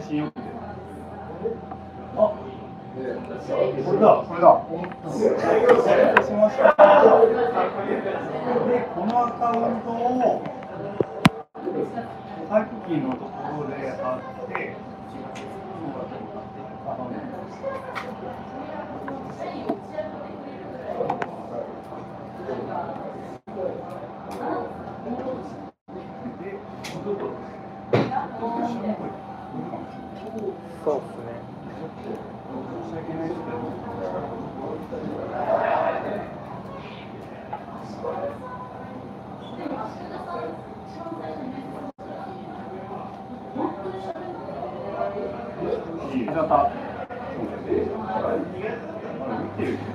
[0.00, 0.40] 配信予定。
[2.16, 4.64] あ、これだ、これだ。
[5.12, 5.36] 失礼
[6.24, 6.64] しました。
[8.66, 10.42] で、このアカウントを
[12.48, 13.28] さっきのとこ
[13.62, 14.54] ろで貼って、
[26.40, 26.56] で、
[30.82, 31.36] そうですね。
[32.50, 33.54] 申し訳ないですけど。
[46.14, 46.32] いいよ。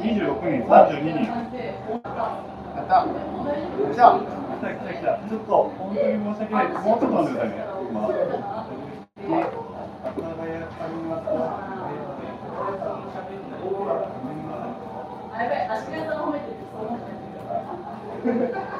[0.00, 1.22] 26人、32人。
[2.74, 2.94] やった。
[2.96, 3.12] よ
[3.90, 4.18] っしゃ。
[4.18, 5.06] 来た来た来た。
[5.28, 6.68] ちょっと本当に申し訳ない。
[6.68, 7.54] もうちょっと待ってくださいね。
[7.90, 9.40] 今。
[15.48, 16.10] で、阿佐ヶ谷あり
[18.34, 18.79] ます。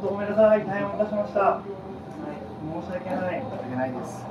[0.00, 0.64] 本当ごめんなさい。
[0.64, 1.60] 大変お待たせしました。
[2.80, 3.42] 申し訳ない。
[3.42, 4.24] 申し訳ないです。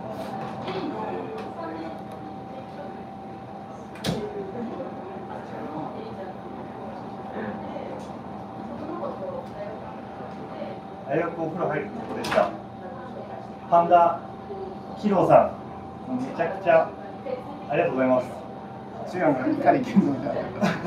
[11.10, 12.50] 大学お風呂入るとこでした。
[13.70, 14.22] パンダ
[15.02, 15.52] キロさ
[16.10, 16.90] ん、めちゃくちゃ
[17.70, 18.47] ありがとうございます。
[19.10, 20.42] 中学の怒り健三みたいな。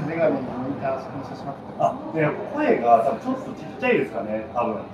[0.06, 4.84] メガネにモニター反射しまってあ、ね、声が多分ちょっとちっちゃいですかね、多分。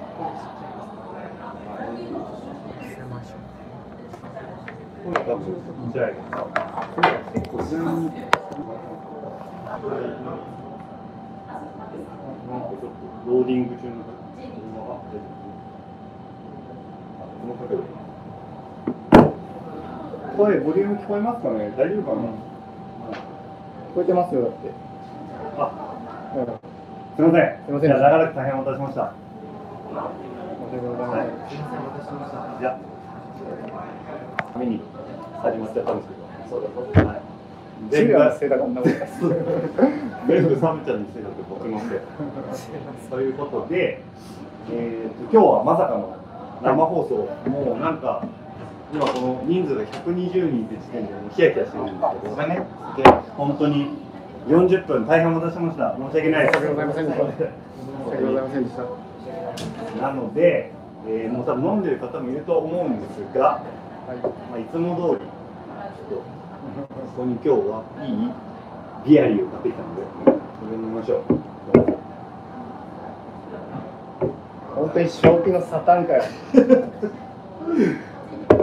[5.02, 5.36] 声が。
[20.36, 22.28] 声、ボリューム聞こえますかね大丈夫かな、
[23.96, 24.70] 聞こえてますよ、だって。
[25.56, 25.72] あ、
[26.36, 26.44] うん。
[26.44, 26.50] す
[27.16, 27.64] みません。
[27.64, 29.12] すいませんじゃあ長らく大変お待たせしました。
[29.88, 32.60] 申し訳ございまはいせん。
[32.60, 32.78] いや、
[34.58, 34.82] 目に
[35.40, 36.28] 始まっちゃったんですけど。
[36.50, 37.22] そうだ、はい。
[37.90, 38.94] 中学のせいだから、こんなこと。
[40.28, 43.08] 全部サムちゃんいだって僕のせい。
[43.08, 44.02] ということで、
[44.72, 46.14] えー、と今日はまさかの
[46.62, 48.22] 生放送、もうなんか、
[48.92, 52.54] 今この人数が120人って時点でもうヒヤヒヤしてるんですけど、ごめんね。
[52.96, 53.02] で、
[53.36, 53.88] 本当に
[54.48, 55.96] 40分大変お待たせしました。
[55.96, 56.58] 申し訳ないです。
[56.60, 57.24] 申し訳ございませんでした。
[57.26, 57.42] 申し
[58.10, 60.02] 訳ございませんでした。
[60.02, 60.70] なので、
[61.08, 63.60] えーもう多分飲んでる方もいると思うんですが、
[64.06, 64.16] はい。
[64.50, 66.22] まあ、いつも通り、ちょっと、こ
[67.16, 70.30] こに今日はいいビアリーを買ってきたので、こ
[70.70, 71.22] れ飲みましょう。
[74.74, 76.22] 本当に正気のサタンかよ。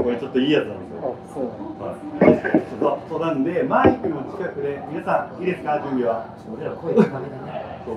[0.04, 1.00] これちょっといいやつなんですよ。
[1.00, 1.44] あ、そう。
[1.84, 6.28] はい、そうそうなんで、マイクの近くで、皆さん、いいですか、準備は。
[6.54, 7.80] 俺ら声高めだね。
[7.86, 7.96] そう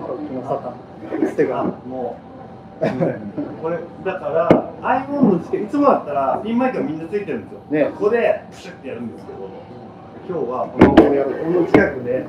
[0.00, 1.26] 正気のサタン。
[1.28, 2.16] つてあか、も
[2.80, 2.82] う、
[3.62, 4.72] これ、だから、
[5.06, 7.60] iPhone の近く、いつもだったら、ピンマイクがみんなついてるんですよ。
[7.70, 9.38] ねここで、プシュッてやるんですけど、
[10.28, 11.02] 今日はこの、こ
[11.60, 12.26] の近くで、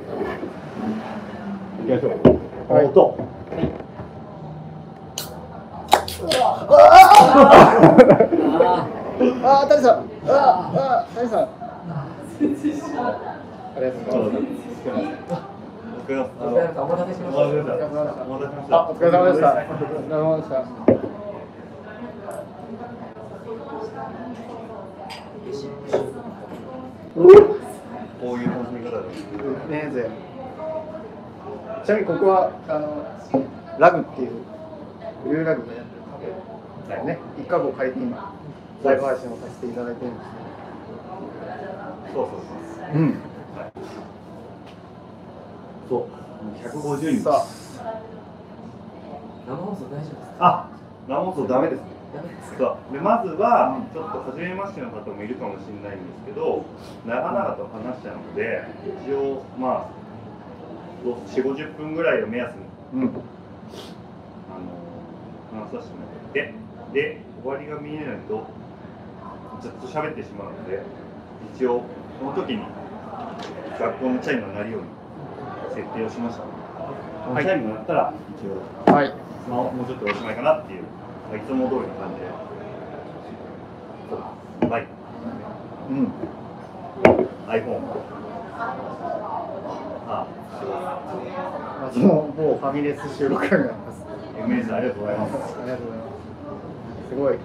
[1.82, 2.08] いきましょ
[2.70, 2.72] う。
[2.72, 3.41] はい音。
[9.44, 10.06] あ、谷さん。
[10.28, 11.40] あ、谷さん。
[11.40, 11.46] あ
[13.76, 15.42] りがとうございます。
[16.02, 18.22] 僕の、あお疲れ様お待たせしましたお待たせしました。
[18.24, 18.76] お待たせしました。
[18.76, 19.46] あ、お疲れ様でした。
[19.52, 20.56] お疲れ様でした。
[28.22, 29.18] こういう楽しみ方です。
[29.68, 30.08] ねぜ。
[31.84, 33.04] ちなみにここはあの
[33.78, 34.30] ラグっていう
[35.24, 35.91] ブルーラグがやってるカフェ
[36.88, 37.18] だよね。
[37.38, 38.32] 一家を借りて今
[38.84, 40.26] ライブ配信をさせていただいてるんです
[42.14, 42.28] そうそう
[42.92, 43.00] そう。
[43.00, 43.14] うん。
[45.88, 46.04] そう。
[46.98, 47.22] 150人。
[47.22, 47.44] さ
[49.46, 50.40] 生放送大丈夫ですか？
[50.40, 50.68] あ、
[51.08, 51.86] 生放送ダメですね。
[52.58, 56.62] そうでまずはちょっと初めましての方もいるかもしれないんですけど
[57.06, 58.62] 長々と話したので
[59.08, 59.90] 一応まあ
[61.02, 62.56] 4 5 0分ぐらいを目安に
[62.94, 63.12] うんあの
[65.64, 66.52] 話させてもらって
[66.92, 68.46] で終わりが見えないと
[69.60, 70.82] ずっと喋ってしまうので
[71.56, 71.84] 一応
[72.18, 72.62] その時に
[73.78, 74.88] 学校のチャイムが鳴るように
[75.74, 76.42] 設定をしました。
[76.42, 79.14] このチャイムが鳴ったら一応はい。
[79.48, 82.26] まあ、もうちょっとおしまいかなっていう、まあ、いつも通りの感じで。
[84.10, 84.88] そうバイク
[85.90, 86.12] うん。
[87.48, 87.80] iPhone
[90.08, 90.26] あま
[91.88, 94.04] あその某ファミレス収録になります。
[94.38, 95.34] MS ありがとうございます。
[95.34, 96.21] ありがとうございます。
[97.12, 97.34] すごい。
[97.34, 97.38] い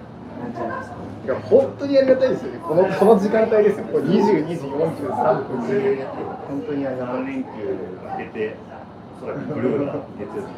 [1.28, 2.58] や本当にありがたいですよね。
[2.66, 3.84] このこの時間帯ですよ。
[3.86, 6.06] これ22時43分で
[6.48, 7.26] 本当にありがたい3。
[7.26, 7.48] 連休
[8.02, 8.56] 明けて
[9.18, 10.48] おそらくブルーな月曜日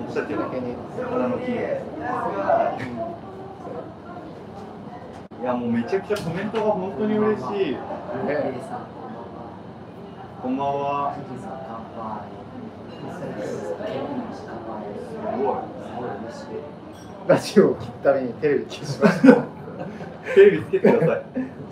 [0.00, 0.38] 僕たちは
[1.08, 1.52] 花の日
[5.40, 7.76] いやもうめちゃくちゃコメントが本当に嬉しいエリ
[8.68, 8.86] さん、
[10.42, 11.14] こんばんは。
[11.16, 11.32] すご
[13.32, 13.64] いす
[15.40, 16.71] ごい嬉しい。
[17.26, 19.34] ラジオを聞くためにテレビ消しました。
[20.34, 21.22] テレビつけてください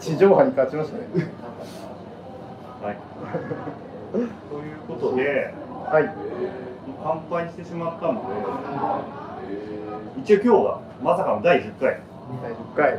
[0.00, 1.04] 地上波に勝ちましたね。
[2.82, 2.96] はい。
[4.12, 4.28] という
[4.88, 5.52] ことで、
[5.90, 6.10] はい。
[7.02, 8.20] 乾杯してしまったので、
[10.22, 12.00] 一応今日がまさかの第10回。
[12.42, 12.98] 第10回。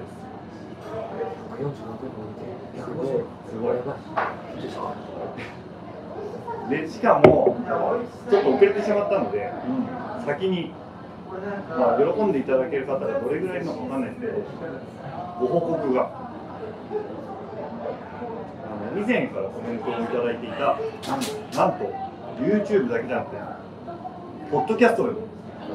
[1.60, 2.52] 46分見て。
[2.78, 3.08] すごい
[3.50, 3.76] すごい
[6.70, 7.58] で、しかも、
[8.30, 9.52] ちょっと遅れてしまったので、
[10.26, 10.74] 先に、
[11.32, 14.34] まあ、喜んでいただける方がどれぐらいいるのかわかんないですけど、
[15.40, 16.32] ご報告が。
[18.66, 20.78] あの以前からコメントをいただいていた、
[21.58, 21.94] なんと、
[22.42, 23.38] YouTube だけじゃなくて、
[24.52, 25.20] ポッドキャストでも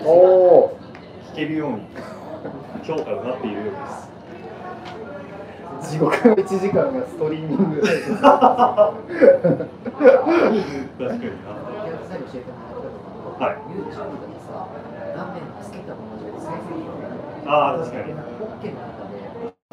[0.05, 0.11] お
[0.67, 0.79] お
[1.32, 1.79] 聞けるように、
[2.85, 4.11] 評価がなっているようです。
[5.88, 5.93] ー。
[5.93, 7.81] 地獄の1時間がストリーミング。
[7.87, 8.05] 確か
[11.14, 11.20] に
[13.41, 13.47] な。
[13.47, 13.56] はい
[15.67, 17.11] つけたままじゃ再生できない。
[17.47, 18.15] ああ、確かに。
[18.39, 19.19] ポッケの中で、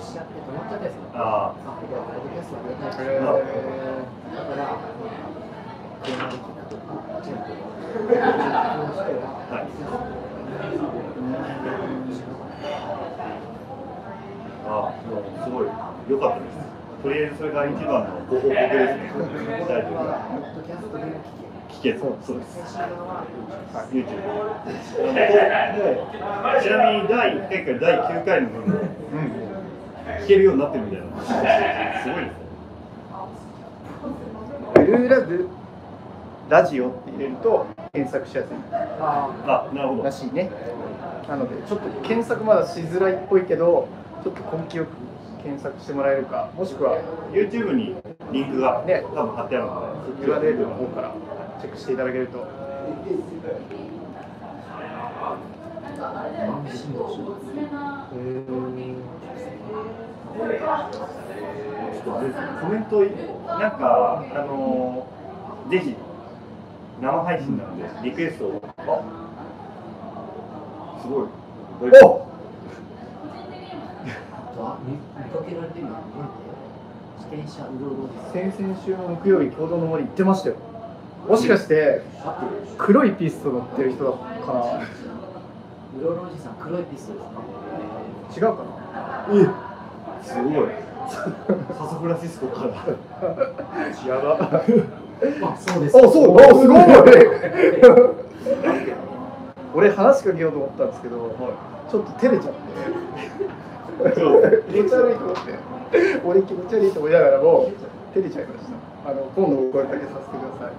[0.01, 1.11] しちゃって止まっちゃったやつが。
[1.13, 3.19] ああ、これはポッドキャストありがたいへ
[4.33, 4.81] だーから、
[6.03, 7.53] 車で聞くとか、全部、
[7.97, 9.67] 聞く人は、はい
[14.65, 15.67] あ、あもうすごい
[16.07, 16.57] 良かったです。
[17.03, 19.13] とりあえずそれが一番のご報告ですね。
[19.67, 21.52] 大丈夫ポッドキャストでも聞ける。
[21.81, 22.55] 聞けそうそうです。
[22.55, 23.25] 先週は
[23.91, 24.05] YouTube。
[26.43, 28.67] もうちなみに第1回から第9回の分も
[30.21, 31.05] 聞けるようになってるみたいな。
[31.23, 32.43] すごいですね。
[34.75, 35.49] ブルーラグ
[36.49, 38.49] ラジオって入れると検索しやすい
[38.99, 39.33] あ
[39.71, 40.11] あ、なるほどら。
[40.11, 40.49] しいね。
[41.27, 43.87] なのでちょっと検索まだしづらいっぽいけど、
[44.23, 44.89] ちょっと根気よく
[45.41, 46.99] 検索してもらえるか、もしくは
[47.31, 47.95] YouTube に
[48.31, 51.13] リンクがね多分貼ってあるので、URL の方から
[51.61, 52.47] チェックしていただけると。
[62.61, 63.01] コメント
[63.59, 65.95] なんかあのーぜひ
[67.01, 69.01] 生配信なのでリクエストをあ
[71.01, 71.27] すごい
[72.03, 72.27] お。
[78.31, 80.55] 先々週の木曜日、共同の森行ってましたよ。
[81.27, 82.01] もしかして
[82.77, 84.17] 黒いピスト乗ってる人だか
[85.99, 87.19] うろうろおじさん、黒いピストで
[88.33, 88.47] すか？
[88.47, 88.69] な違うかな？
[90.23, 90.69] すごい
[91.09, 91.13] サ
[91.87, 92.69] サフランシスコから
[94.07, 94.37] やば。
[94.41, 95.97] あ、そうです。
[95.97, 96.81] あ、そう、あ、すごい。
[99.75, 101.17] 俺話しかけようと思ったんですけど、
[101.89, 102.59] ちょっと照れちゃって。
[104.71, 105.41] 気持ち悪いと思って。
[106.25, 107.69] 俺気持ち悪いと思いながらも、
[108.13, 108.65] 照れちゃいまし
[109.03, 109.09] た。
[109.11, 110.73] あの、今度お声かけさせてください。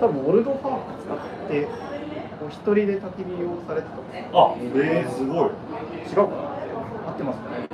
[0.00, 1.18] 多分オルドファーク使っ
[1.48, 1.68] て、
[2.44, 4.02] お一人で焚き火をされてたの
[4.32, 5.48] あえー、すごい。
[5.48, 6.28] 違うかな。
[7.08, 7.68] 合ってますかね。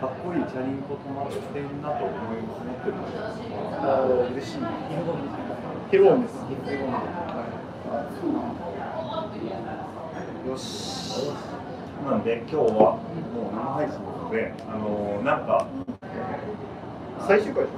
[0.00, 3.12] かっこいいチャリンコ止まってんなと思い思ってるんです
[3.82, 4.58] あー嬉しい。
[4.58, 5.14] 日本語
[5.90, 6.34] ヘローンです。
[10.48, 11.32] よし
[12.08, 13.00] なんで今日はも
[13.50, 15.66] う生配信なのであのー、なんか
[17.26, 17.70] 最終回で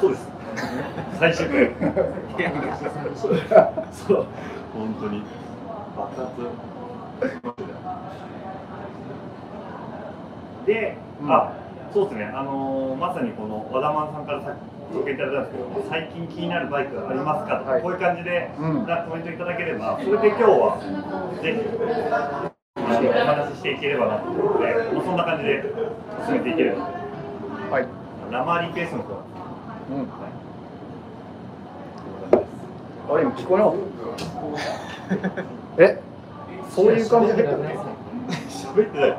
[0.00, 0.28] そうです。
[1.18, 1.70] 最終回。
[3.92, 4.26] そう、
[4.74, 5.22] 本当に
[5.96, 6.32] 爆発。
[10.66, 11.52] で、うんあ、
[11.92, 12.24] そうですね。
[12.26, 14.54] あのーまさにこの和田マンさんからさ
[14.92, 20.78] 紹介いただいたんですけど、最近気になるバイクありますかとか、はいこういう感じで、うんなコメントいただければ、それで今日は
[21.42, 21.60] ぜひ
[22.76, 25.62] お話ししていければなと思うので、そんな感じで
[26.26, 26.84] 進めていければ。
[27.70, 28.07] はい。
[28.30, 29.08] 生リクエストの方
[29.90, 30.08] うん。
[33.10, 35.42] あれ今聞こえなかった。
[35.82, 36.02] え、
[36.70, 37.64] そういう感じで入ったの？
[38.48, 39.16] 喋ってない。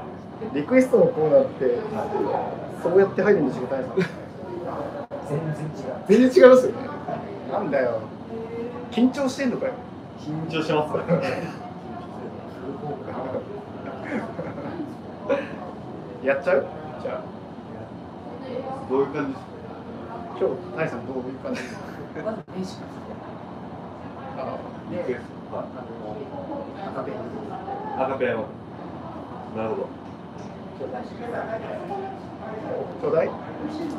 [0.53, 1.79] リクエストのコーナーって、
[2.83, 3.95] そうやって入るんでしょ、大さん。
[5.27, 6.77] 全然違う全然違いますよね。
[7.51, 7.99] なんだよ。
[8.91, 9.73] 緊張してんのかよ。
[10.19, 11.03] 緊張してますね。
[16.23, 16.65] やっちゃう？
[17.01, 17.21] じゃあ、
[18.89, 19.49] どういう感じですか？
[20.39, 21.81] 今日、大さんどういう感じですか
[22.23, 22.67] まず名刺
[24.37, 24.57] あ
[24.91, 25.55] リクエスト。
[25.55, 25.65] はい
[26.87, 27.13] 赤ペン
[28.01, 28.45] アカペラの。
[29.55, 29.81] なるほど。
[30.79, 33.95] ちょうだいちょうだいわかりました。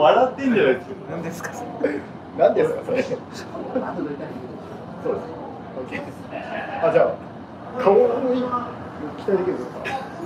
[0.00, 0.94] 笑ってんじゃないですか。
[1.10, 2.00] 何ですかそれ
[2.38, 3.04] 何ですか、それ。
[5.02, 5.24] そうです。
[5.78, 6.16] オッケーです。
[6.82, 7.14] あ、じゃあ、
[7.82, 8.42] 顔に
[9.16, 9.64] 期待できるぞ。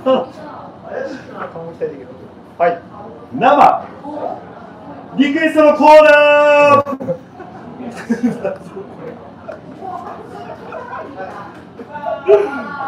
[0.03, 2.11] 顔に期待できるぞ。
[2.57, 2.81] はい。
[3.33, 3.85] 生
[5.17, 6.95] リクエストのコーナー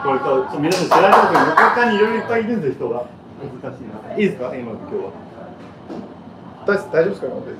[0.03, 3.05] これと、ちょ皆さん知らないけど、他にいろいろいっぱいいるんですよ、人が。
[3.61, 4.15] 難しいな。
[4.15, 5.11] いいですか、今の今日は。
[6.65, 7.57] 大大丈夫ですか、本当に。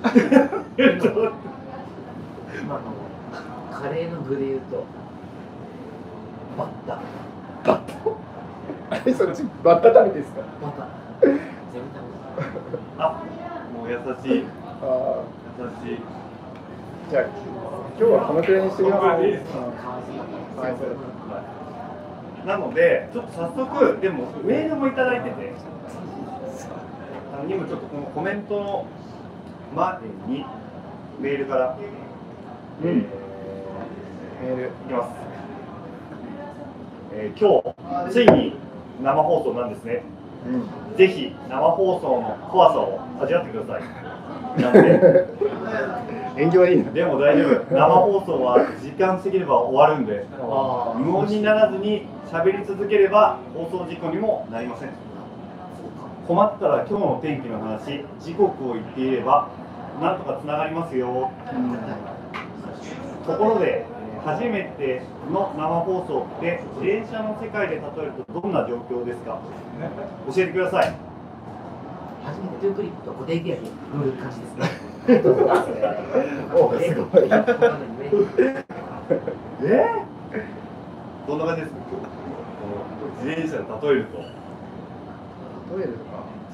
[2.68, 2.97] まああの
[3.82, 4.86] カレーの具で言うと
[6.58, 7.00] バッタ
[7.64, 7.88] バッタ。
[9.14, 10.42] そっち、バッタ食べですか？
[10.62, 10.88] バタ
[11.22, 12.02] 全部食
[12.98, 13.22] あ、
[13.76, 14.38] もう優しい。
[14.40, 14.46] 優
[14.82, 15.24] あ
[15.84, 15.94] しい。
[15.94, 16.00] ー
[17.12, 17.24] じゃあ、
[18.00, 19.02] 今日はこのくらいにしてみます。
[19.02, 19.60] このくらいでいいですか？
[19.60, 22.48] べたかわいいはい、そうです。
[22.48, 25.52] なので、ちょっと早速、でもメールもいただいてて、
[27.34, 28.86] あの今ちょっとこのコメントの
[29.76, 30.46] 前に
[31.20, 31.76] メールから、
[32.84, 33.27] うんえー
[34.48, 34.64] メール。
[34.68, 35.10] いきます。
[37.14, 37.62] えー今
[38.08, 38.54] 日、ついに
[39.04, 40.04] 生放送なんですね。
[40.46, 40.98] うん。
[40.98, 44.62] ぜひ生放送の怖さを味わってください。
[44.62, 45.28] なんで、
[46.38, 46.92] 縁起悪いな。
[46.92, 47.76] でも大丈夫。
[47.76, 50.26] 生放送は時間過ぎれば終わるんで、
[50.98, 54.90] 無音にならずに喋り続ければ放送事故にもなりません。
[56.28, 59.50] 困ったら今日の天気の話、時刻を言っていれば、
[60.02, 61.32] なんとかつながりますよ。
[63.26, 63.97] ところで、えー
[64.28, 69.40] 初めての生放送って、電車の世界で例えるとどんな状況ですか？
[70.36, 70.94] 教えてください。
[72.26, 74.68] 初めてトゥークリップと固定ギアに乗る感じですね。
[79.64, 79.88] え？
[81.26, 81.80] ー、どんな感じですか？
[83.24, 84.18] 自転車で例えると、
[85.78, 85.94] 例える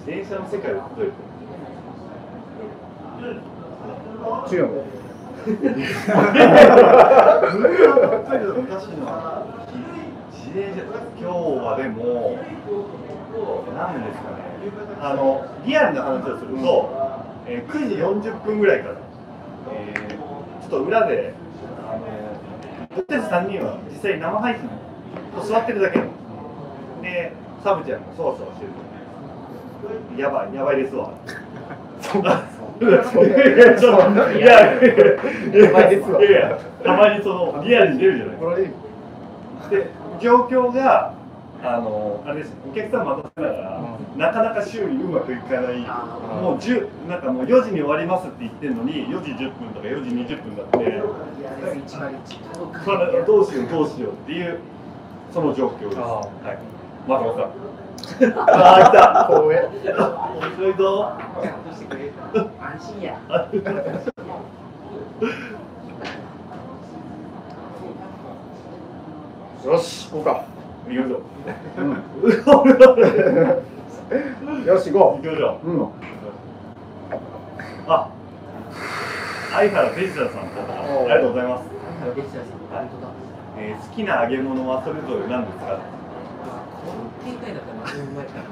[0.05, 1.17] 自転車の世界で例えると。
[4.29, 4.47] か。
[4.47, 5.02] 中国。
[5.43, 5.59] 自
[10.51, 10.83] 転車、
[11.19, 11.27] 今日
[11.59, 12.39] はでも、
[13.75, 14.37] なんですかね、
[15.01, 16.89] あのリアルな話をすると、
[17.45, 17.95] えー9時
[18.29, 18.95] 40分ぐらいから、
[19.73, 20.13] えー
[20.61, 21.33] ちょっと裏で、
[21.89, 22.07] あの
[22.95, 24.69] 僕たち3人は実際生配信
[25.35, 26.05] と座ってるだけの。
[27.01, 27.33] で、
[27.63, 28.65] サブちゃんがそわそわして
[30.15, 30.19] る。
[30.21, 31.11] やばい、やばいですわ。
[32.89, 38.71] いやいやいやいやたまにそのリアルに出るじゃない怒られる。
[39.69, 41.13] で状況が
[41.63, 42.53] あのあれです。
[42.69, 43.81] お客さん待たせながら、
[44.17, 45.79] なかなか修理うまくいかない。
[45.79, 50.89] もう10なんかもう4時に終わりますって言ってるのに4時10分とか4時20分だっていや
[51.73, 54.59] です101それどうしようどうしようっていう
[55.31, 55.99] その状況です。
[56.01, 56.21] は
[56.53, 56.57] い。
[57.07, 57.51] 松本さん
[58.35, 59.53] ああ来た光栄。
[59.63, 61.85] 面白いぞちゃんとして。
[61.85, 63.13] くれ安心や
[69.65, 70.43] よし、行こうか。
[70.87, 71.15] 行きましょ
[74.65, 75.71] うよし、行こう行きましょうう。
[75.77, 75.87] ん。
[77.87, 78.09] あ、
[79.51, 81.69] 相原デジタさんからありがとうございます。
[82.01, 82.47] 相原デジタさん
[82.79, 83.11] 本当だ
[83.59, 85.79] えー好きな揚げ物はそれぞれ何ですか
[86.85, 88.37] この展開だったら何でもうまいか。
[88.39, 88.43] ら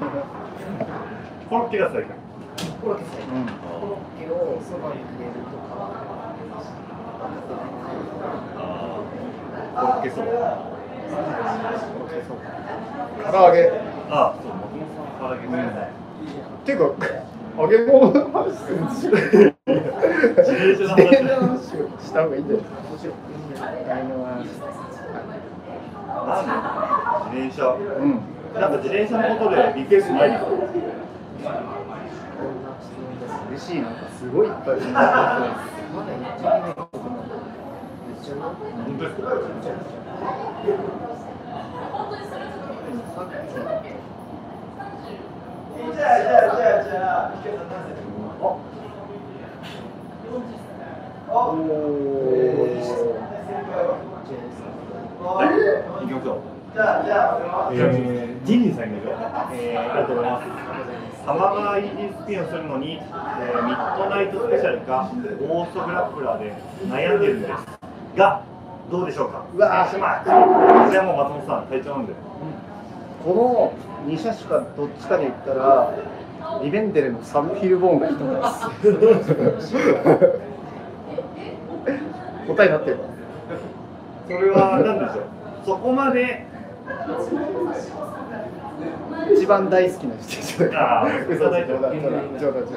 [1.48, 2.08] コロッケが最高。
[2.82, 3.52] コロッケさえうんコ
[3.86, 4.88] ロッケをそば。
[4.94, 5.62] に入れるとか
[8.56, 10.26] あーコロッケそば。
[13.30, 13.70] 唐揚げ。
[14.10, 15.52] あ、そう、松本さん唐揚げね。
[15.52, 16.02] うん
[16.62, 17.06] っていうか、
[17.58, 19.10] 揚げ物の話するんですよ。
[19.12, 19.20] 自
[20.52, 24.81] 転車の話自転車の話をした方がいいんじゃないですか。
[26.12, 27.66] 自転車。
[27.72, 28.20] うん。
[28.54, 30.50] なんか自転車のことでリクエストないですか？
[33.50, 37.24] 嬉しいなんかすごいいっぱいまだ言っちゃいけないことも
[38.08, 38.42] 言っちゃうよ。
[38.84, 39.22] 本当ですか
[43.14, 43.26] さっ
[43.82, 43.86] き
[51.30, 51.62] おお
[55.22, 56.40] はい、行きましょう。
[57.72, 59.14] えー、ジンジンさんいきましょう。
[59.54, 60.48] えー、ありがとうございます。
[61.24, 65.10] サマーイージースピンをするのに、えー、ミッドナイトスペシャルか、
[65.48, 66.52] オーストグラップラーで
[66.88, 67.52] 悩んでるんです。
[68.16, 68.42] が、
[68.90, 69.44] どうでしょうか？
[69.54, 70.30] うわー選手前こ
[70.92, 72.12] れはもう松本さん、体調なんで。
[73.24, 73.72] こ
[74.06, 75.94] の2車種かどっちかで言ったら
[76.64, 78.18] リベンデルのサブフィルボーンが一つ
[78.82, 79.74] です
[82.48, 82.98] 答えになってる
[84.32, 85.24] それは何でしょう？
[85.64, 86.44] そこまで、
[89.36, 91.06] 一番大好きな自転車だから。
[91.28, 92.72] 嘘だ冗談冗談冗談冗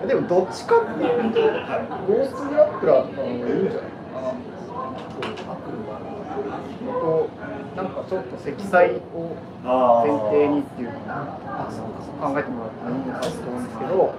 [0.00, 3.90] 談でもどっちかっていうとゴーストグラップラーとかの方がいいんじゃない
[7.00, 7.28] と
[7.76, 11.00] なんかちょっと積載をあ前提にっていうのを
[12.20, 14.14] 考えてもらったらいいのかなと思うんですけど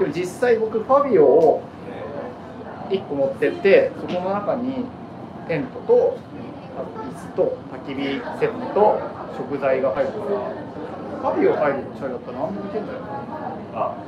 [0.00, 1.62] でも実際僕ファビオを
[2.90, 4.84] 1個持ってってそこの中に
[5.50, 6.16] テントと
[6.78, 9.02] 椅子と焚き火セットと
[9.36, 10.22] 食材が入るから
[11.18, 13.02] ファビオ入るチャリだったら何でもいけんじゃない？
[13.74, 13.98] かあ、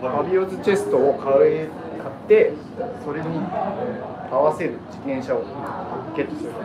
[0.00, 1.68] ファビオズチェストを買え
[2.02, 2.54] 買って
[3.04, 3.26] それに
[4.28, 5.44] 合わせる自転車を
[6.16, 6.50] ゲットする。
[6.50, 6.56] フ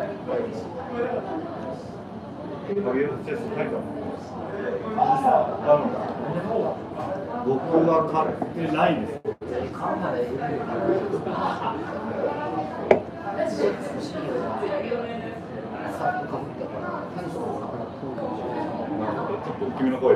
[2.73, 3.77] ァビオスチェスト書いてある
[4.97, 5.85] あの？
[7.45, 9.21] 僕は買ってないです。
[19.77, 20.15] 君の声。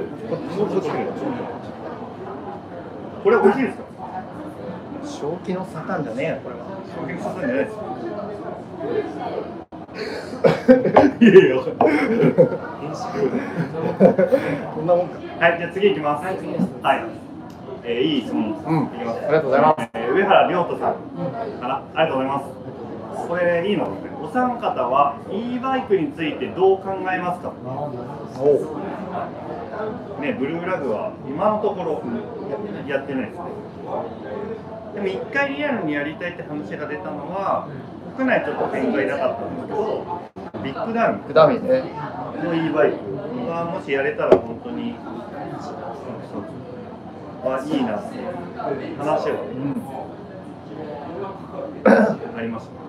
[3.24, 3.86] これ美味しいですか？
[5.06, 7.78] 正気のサタンじゃねえよこれは衝撃させんじゃないです
[11.20, 11.56] いやいや。
[14.76, 16.26] こんなもんかはい、じゃあ次行きます。
[16.26, 17.04] はい次ですはい。
[17.84, 18.44] えー、いい質問。
[18.44, 19.20] うんいきます。
[19.26, 20.96] ありがとうございますえー上原亮太さん
[21.62, 22.75] かな、ありがとうございます。
[23.16, 23.88] これいいの？
[24.22, 27.54] お三方は e バイクについてどう考えますか？
[30.22, 32.02] ね、ブルーラグは今のところ
[32.88, 33.44] やってないですね。
[34.96, 37.68] でも一回リアルにやりたいって話が出たのは、
[38.16, 40.22] 国内ちょっと展開なかったんですけど、
[40.64, 41.84] ビッグダウンくだみね
[42.44, 42.98] の e バイク
[43.48, 44.96] がもしやれたら本当に、
[47.44, 48.18] あいいなって
[48.98, 49.36] 話は
[52.38, 52.85] ありました。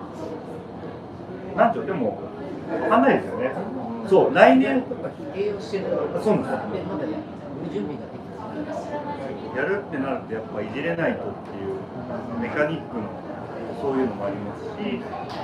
[1.57, 2.21] なんちょでも、
[2.81, 3.51] わかんないですよね。
[4.07, 4.81] そう、来年。
[4.83, 5.85] とか併用してる
[6.23, 7.05] そうなんですでまだ
[9.55, 11.77] やるってなるとやっぱいじれないとっていう
[12.41, 13.09] メカニックの
[13.81, 14.97] そういうのもありますし、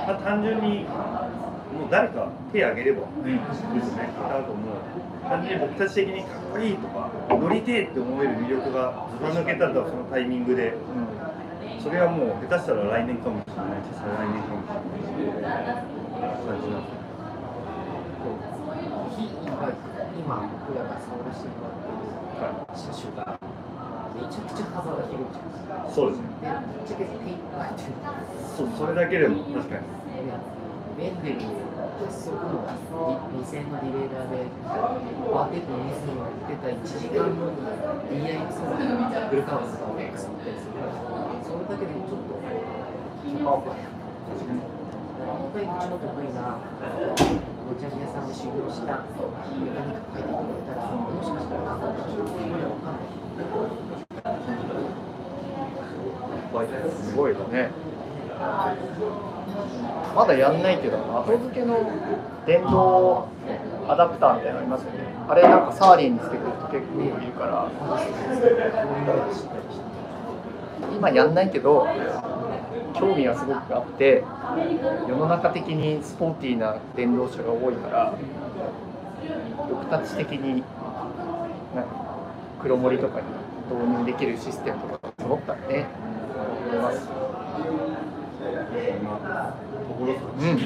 [0.06, 4.10] まあ、単純にもう誰か手挙げればいいですね。
[4.18, 10.74] あともう単純に僕たち的にかっこいいとか乗りてえって思える魅力がずば抜けたらそのタイミングで。
[11.84, 15.93] それはもう下手したら来年かもしれないし再来年かもしれない
[16.24, 17.04] 感じなんですよ
[19.14, 19.84] 非 e バイク
[20.18, 22.00] 今僕らが触らせてもらってる
[22.74, 23.38] 車種が
[24.14, 26.28] めちゃくちゃ幅が広いじゃないですかそうですね。
[26.40, 27.98] でぶっちゃけ手いっぱいってる
[28.56, 29.86] そうそれだけでも確かに。
[30.94, 31.40] ベンデル
[32.06, 32.70] そこの
[33.42, 37.58] 2000のリレーダーでバーテックの水に乗ってた1時間後に
[38.14, 38.78] DIX の
[39.28, 40.78] フルカーブとかを X 乗ったりする
[41.42, 42.38] それだけでちょっと
[43.26, 44.83] キャパオーバーや本当に
[45.24, 46.58] うちの得意な
[47.66, 49.00] ごちゃ屋さんで修行したメ
[49.72, 52.94] カニック書いてくれたらもしかしたら分かるかんない
[57.04, 57.70] すごいよね
[60.14, 61.76] まだやんないけど後付けの
[62.46, 63.28] 電動
[63.88, 64.98] アダプターみたいなのありますよね。
[65.28, 67.68] あれなんかサーリーにつけてると結構いるから。
[70.94, 71.86] 今やんないけど
[72.94, 74.24] 興味はすごくあって
[75.08, 78.14] 世の中的にスポーティーな電動車が多いから
[79.68, 80.62] 僕たち的に
[81.74, 82.04] なんか
[82.62, 83.26] 黒森とかに
[83.70, 85.86] 導入できるシステムとか揃ったらね
[86.70, 87.08] 思います。
[90.38, 90.58] うん。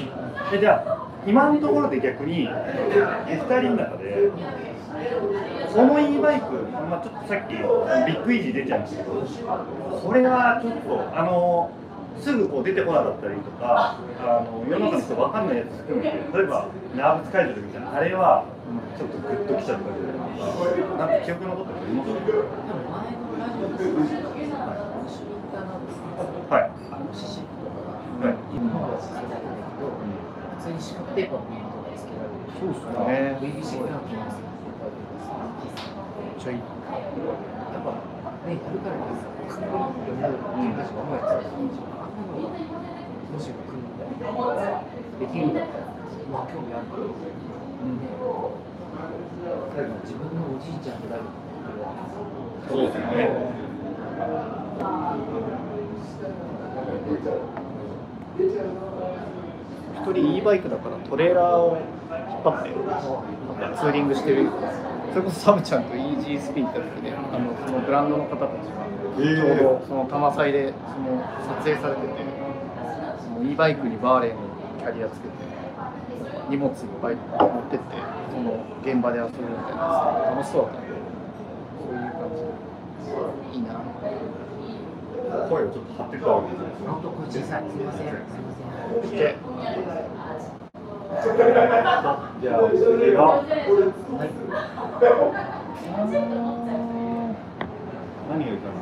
[0.53, 4.31] えじゃあ今のところで逆に2人の中で
[5.73, 6.53] この e バイク、
[6.89, 9.21] まあ、ちょっとさっきビッグイージー出ちゃいましたけど
[10.03, 11.71] これはちょっとあの
[12.21, 18.45] すぐこう出てこなかったりとかあの世の中の人分かんないやつ含めて例えばナーブス解除みたいなあれは
[18.97, 20.19] ちょっとグッときちゃったりとか。
[20.99, 22.11] なんか記憶残ってる人います
[26.49, 26.71] はい。
[26.91, 27.15] あのか
[28.19, 29.95] はい日本はつけど、
[30.59, 32.43] 普通に四角ペーパーのものとかつけられる。
[32.59, 33.79] そうっすよねやつめ
[36.35, 36.63] っちゃいいや
[37.79, 37.95] っぱ
[38.47, 39.07] ね、やるからね、
[39.47, 41.55] かっこいいって思う人たちが思うやつだし、
[42.19, 42.27] あん。
[42.27, 44.03] なのもしも組んで
[45.19, 45.85] できるんだったら、
[46.31, 47.13] まあ興味あるから、ね、
[49.75, 51.23] 例えば自分のおじいちゃんである
[52.67, 53.03] そうですね
[59.95, 62.69] 一人 e バイクだからトレーラーを引っ張って
[63.61, 64.49] なんかツーリングしてる
[65.11, 68.85] それこそサブちゃんとイージースピンって時であのそのブランドの方たちが
[69.17, 72.13] ちょうどその多摩祭でその撮影されてて
[73.23, 74.39] その e バイクにバーレーの
[74.79, 75.33] キャリアつけて
[76.49, 77.85] 荷物いっぱい持ってって
[78.31, 80.89] その現場で遊ぶみたいな楽しそうだったんで
[81.85, 82.29] そういう感
[83.51, 83.73] じいいな
[85.49, 86.87] 声をちょっと張ってたわけですね
[91.09, 93.43] じゃあ次が
[98.29, 98.73] 何がいいかな。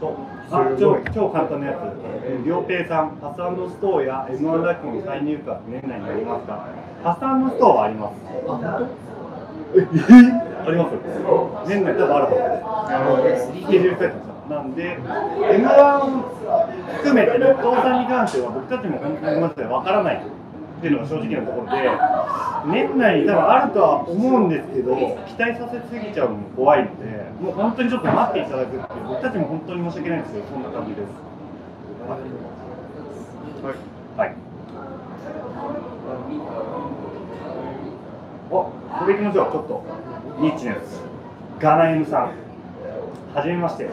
[0.00, 0.16] と
[0.50, 1.76] あ超超簡単なやつ、
[2.24, 3.36] えー、両平さん、パス
[3.70, 6.68] ストアや M1 ラックの再入荷年内にありますか
[7.02, 8.14] パスストアはあります。
[8.46, 8.60] あ、本
[9.74, 9.80] え？
[10.66, 10.94] あります。
[11.68, 12.92] 年内多分あると思います。
[12.92, 13.24] なるほど。
[13.24, 16.22] ねスケジュールなんで、M1
[16.98, 20.20] 含めて、日東さんに関しては、僕たちも本当にごめんなさい、わからないっ
[20.80, 21.90] ていうのが正直なところで、
[22.66, 31.08] 年内に多分あるとは思うんですけど、期待させすぎちゃうのも怖いので、もう本当にちょっと待っていただくっていう、僕たちも本当に申し訳ないんですけど、そんな感じです。
[32.04, 32.16] は
[33.72, 33.76] い。
[34.18, 34.34] はい。
[38.50, 38.70] お、こ
[39.06, 39.84] れ行きましょう、ちょっと。
[40.38, 41.00] ニッチなやつ。
[41.58, 42.30] ガナエムさん。
[43.34, 43.88] はじめまして。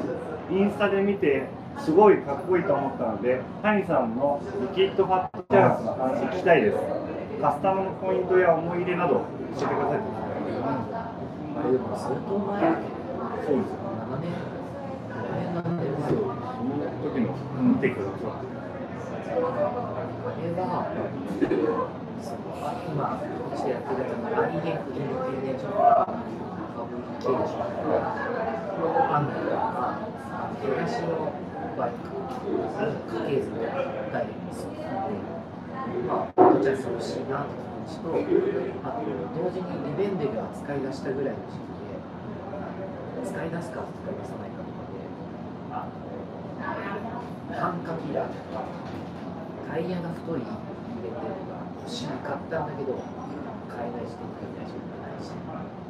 [0.52, 1.48] インスタで見て、
[1.80, 6.78] すごいかっこいいと思ったので、谷さんのリキッドファットチャンスの話聞きたいです。
[7.42, 10.00] カスタムのポイントや思い入れなど教えてください。
[11.56, 13.80] あれでも相当前そうですよ。
[14.12, 14.28] 7年、
[15.56, 16.12] 7年、7年前。
[16.12, 17.32] その時の
[17.80, 18.32] テイクだそう
[19.32, 19.48] あ
[20.38, 20.86] れは、
[22.92, 23.24] 今、
[23.56, 24.04] ちでやってる
[25.64, 29.58] のがーションパブリケーションアンドが
[30.62, 31.34] 東の
[31.78, 32.06] バイク、
[32.46, 34.82] 家系図のダイレクトで
[36.08, 38.14] まあ、どちらに欲しいなって感じと、
[38.84, 41.74] あと同時にリベンデルが使い出したぐらいの時期
[43.26, 45.02] で、使い出すか使い出さないかとかで、
[45.72, 45.98] あの
[47.58, 48.64] 半化キラーとか、
[49.72, 51.16] タイヤが太いリベンデル
[51.50, 52.94] が欲しかったんだけど、
[53.68, 55.81] 買えないし、手に入れないし、売れな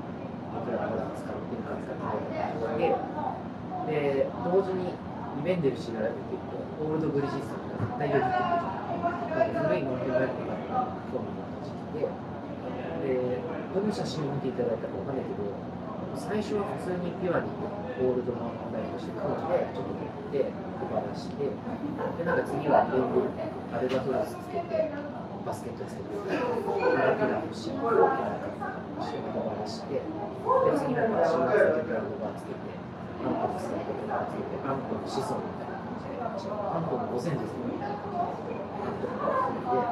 [0.52, 3.00] いし、僕らまだ使ってるか使ってないか
[3.88, 9.72] で、で、同時にリベンデル調べていくと、オールドブリヂストンが絶対よぎってくるじゃない。
[9.72, 10.60] 古いノンテバイクが
[11.08, 12.12] 興味持った時期で、
[13.02, 13.40] で、
[13.74, 15.48] どの写真を見ていただいたかわかんないけど、
[16.20, 17.48] 最初は普通にピュアに
[18.04, 23.24] オールドのバイクとして組んで、ちょっと持って、配らして、で、なんか次はレンブ
[23.72, 24.92] アルバトロスつけて、
[25.46, 30.02] バスケットつけて、ラクラ欲しい、大きな感じして、配らして、
[30.42, 32.58] で、次なんかシーマつけて、ランドバーつけて、
[33.22, 38.26] アンコのスタートとかつけて、アンコの子孫みたいな感じで、アンコのご先祖様みたいな感
[39.54, 39.86] じで、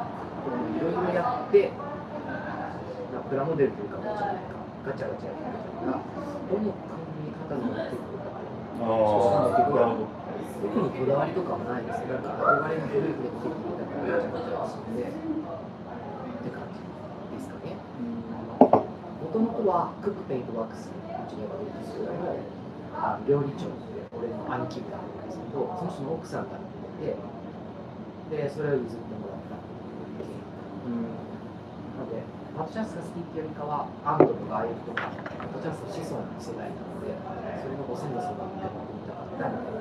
[0.77, 8.33] いろいろやって、なプラモデルというか、もうちょっとなんかガチャガチャやってるから、どの組み方に持っていくのか、
[8.79, 10.17] ああ、なるほど。
[10.59, 12.01] 特にこだわりとかはないです。
[12.09, 17.77] なんか憧れのグループで来てくれたから、ガチャガチャ遊んで、って感じですかね。
[19.29, 20.95] もとはクックペイントワークス、う
[21.27, 22.39] ちで呼ばれるんですけども、
[22.95, 26.63] あ料理長って俺の兄貴があるんですけど、その人の奥さんがい
[27.03, 27.19] て、
[28.31, 30.39] で、それを譲ってもらったっていう
[30.87, 32.23] なので、
[32.55, 37.11] パトチャンスが好きっていうよりかは、アンドとかアイフとか、パトチャンスの子孫の世代なので、
[37.59, 39.75] それのご先祖様って思ってみたかったので、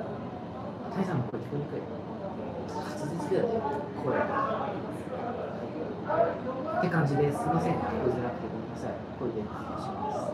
[0.91, 1.87] タイさんの声聞こえにくい。
[1.87, 3.63] 滑舌だよね、
[3.95, 4.75] 声が。
[6.79, 7.39] って感じです。
[7.39, 8.93] すみません、聞こえづらくてごめんなさい。
[9.19, 10.31] 声でお願いします。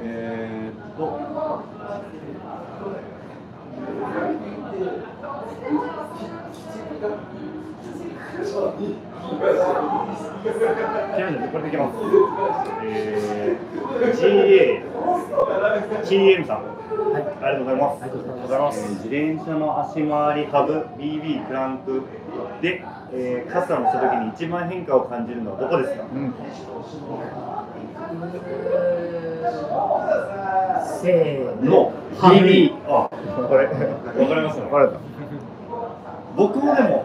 [0.00, 1.02] えーっと、
[11.50, 11.98] これでいきます。
[12.84, 14.87] えー、GA、
[16.04, 16.62] TM さん。
[16.64, 17.22] はい。
[17.22, 18.02] ありがとうございます。
[18.02, 18.80] ありがとうございます。
[18.80, 22.02] えー自転車の足回り、ハブ、BB、クランク
[22.62, 26.04] で、えーカスタムしたときに一番変化を感じるのはどこですか？
[26.04, 26.34] うん。
[31.00, 31.70] せーの。
[31.70, 31.92] の。
[32.20, 33.08] BB あ、
[33.48, 33.66] これ。
[33.66, 33.72] わ
[34.28, 34.94] かりますバレた。
[36.36, 37.04] 僕もでも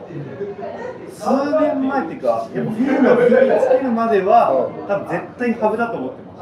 [1.14, 1.30] 数
[1.62, 6.40] 年前っていうか、やっぱフィルの BB つけるまでは、多分絶対にハブだと思ってまし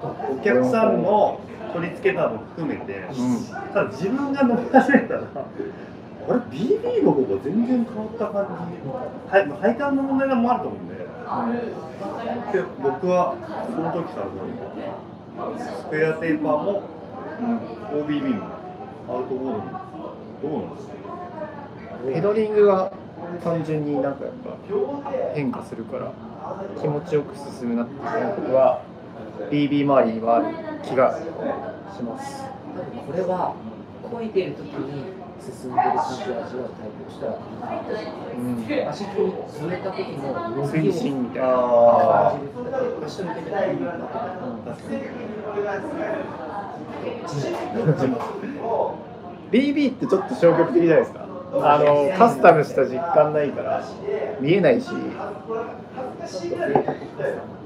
[0.00, 0.08] た。
[0.32, 1.40] お客さんの
[1.72, 3.04] 取り付けたの含めて、
[3.72, 8.78] ただ自分が乗り始めたら、あれ、BB の方が全然変わった感じ、
[9.30, 10.94] はい、配管の問題もあると思うんで、
[12.52, 13.34] で僕は
[13.74, 14.26] その時から
[15.58, 16.82] スクエアテーパーも、
[17.92, 18.46] OBB も
[19.08, 19.62] アウトボードも、
[20.42, 20.94] どうなんですか？
[22.06, 22.90] ペダリングが
[23.42, 24.56] 単純になんかやっぱ
[25.34, 26.12] 変化するから
[26.80, 28.82] 気持ちよく進むなっていう感覚は
[29.50, 30.46] BB 周りにはある
[30.82, 31.18] 気が
[31.96, 32.44] します。
[33.06, 33.54] これは
[34.10, 39.06] 漕いでる時に進んでる感じを味わうタイプとしたらうん足に
[39.48, 40.22] 触れた時の
[40.56, 43.50] 動きみたいなあ感じる足の手でい。
[43.50, 44.94] いなと思確か
[48.06, 48.12] に
[49.50, 51.25] BB ってちょっと消極的じゃないですか
[51.62, 53.84] あのカスタムした実感ないから
[54.40, 54.88] 見えないし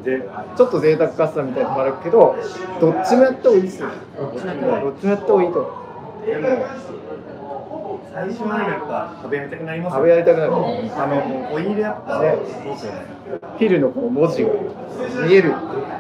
[0.05, 0.23] で
[0.57, 2.37] ちょっと贅沢カスタムみたいなのもあるけど
[2.81, 4.59] どっちもやった方がいいですよどっちもやっ
[5.21, 5.53] た方がいい。
[5.53, 5.69] と思
[6.23, 10.53] うでも最初はねやっぱ食べやりたくなります食べやりたくなる。
[10.53, 12.37] あのオイルやっぱね
[13.59, 14.51] フィルのこの文字が
[15.27, 15.51] 見える。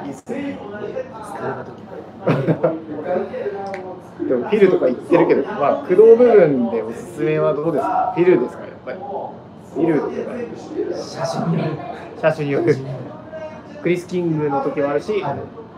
[0.04, 0.58] いいっすね。
[0.60, 1.80] 疲れた時
[4.28, 8.12] でもフィルとか言ってるけど、まあ、駆動部分でおすすめはどうですか？
[8.14, 8.62] フィルですか？
[8.62, 8.98] やっぱり。
[8.98, 10.12] フィルとか。
[11.02, 11.62] 写真に。
[12.20, 12.52] 車種に。
[12.52, 12.76] よる
[13.82, 15.26] クリス・キングの時もあるしフ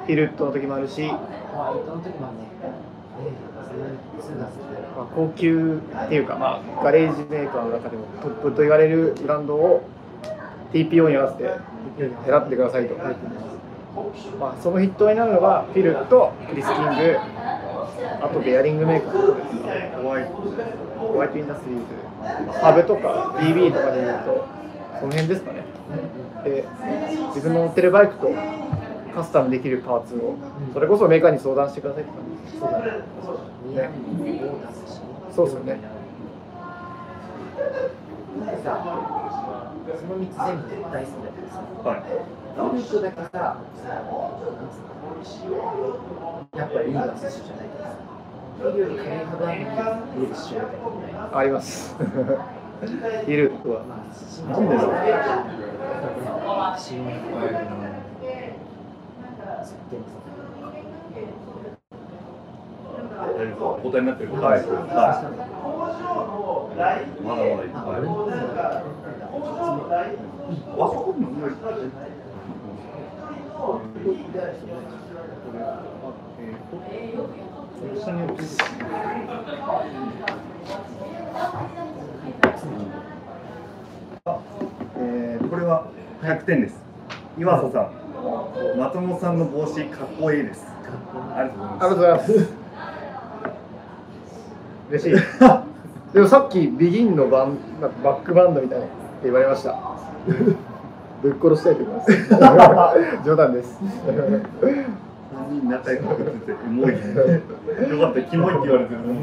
[0.08, 1.14] ィルットの時もあるし、ま
[1.68, 2.52] あ、の時もね。
[4.96, 9.82] まあ、高級っていうか、まあ、ガレージメーカーの中でもトップと言われるブランドを
[10.74, 11.50] TPO に合わせて
[12.26, 12.94] 選んでくださいと、
[14.38, 17.18] まあ、その筆頭になるのがフィルとクリス・キング
[18.20, 19.26] あとベアリングメーカー。
[19.26, 20.32] とかですねホワイト。
[20.32, 21.84] ホワイトインダストリーズ。
[22.58, 24.46] ハブとか BB とかでいうと
[25.00, 25.64] その辺ですかね。
[26.44, 26.64] で
[27.28, 28.30] 自分の乗ってるバイクと
[29.14, 30.36] カスタムできるパーツを
[30.72, 32.58] それこそメーカーに相談してくださいって感じです。
[32.58, 32.78] そうだ
[33.82, 33.90] ね。
[35.34, 35.78] そうですよね。
[38.64, 38.82] さ、
[40.00, 42.02] その三つ全部大好きだけどさ、はい
[42.54, 43.62] フルートだけさ、
[44.56, 44.88] なんつうの
[46.54, 47.96] やっぱりいいバス種じゃないけどさ、
[48.58, 49.20] フィルより軽い。
[51.32, 51.96] あります。
[53.26, 53.84] いるは。
[53.84, 54.06] ま
[54.56, 54.96] あ、なんでだろう。
[54.96, 55.02] で
[60.08, 60.22] す
[63.82, 64.60] 答えになってるはい。
[64.60, 64.66] は
[66.98, 67.22] い。
[67.22, 68.02] まだまだいっあ、ぱい。
[70.78, 71.12] あそ
[84.96, 85.86] えーこれは
[86.22, 86.76] 100点です。
[87.38, 90.66] 岩佐さん、松本さんの帽子かっこいいです。
[91.34, 92.48] ありがとうございます
[94.90, 95.14] 嬉しい
[96.12, 98.94] でもさっきビギンのバンバックバンドみたいなって
[99.24, 99.78] 言われました
[101.22, 102.12] ぶっ殺したいと思います
[103.24, 103.90] 冗談ですま
[105.84, 105.86] す。
[105.86, 106.92] 仲良くくっついて、エモい。
[106.92, 106.98] よ
[108.00, 109.14] かった、キモいって言われてるありが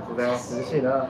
[0.00, 1.06] とうございます嬉しいな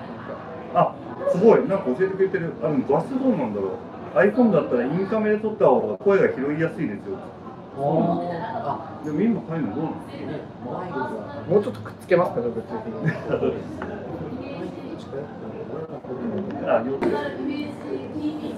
[0.75, 0.95] あ、
[1.31, 2.53] すごい、なんか教えてくれてる。
[2.63, 3.71] あ、でも画質どうなんだろう。
[4.19, 7.17] iPhone だったらインカメで撮った方が声が拾いやすいですよ。
[7.79, 8.52] あ、
[9.05, 10.71] でも今こういうのどうなんですか
[11.49, 12.77] もうちょっとくっつけますかね物理的
[18.17, 18.53] に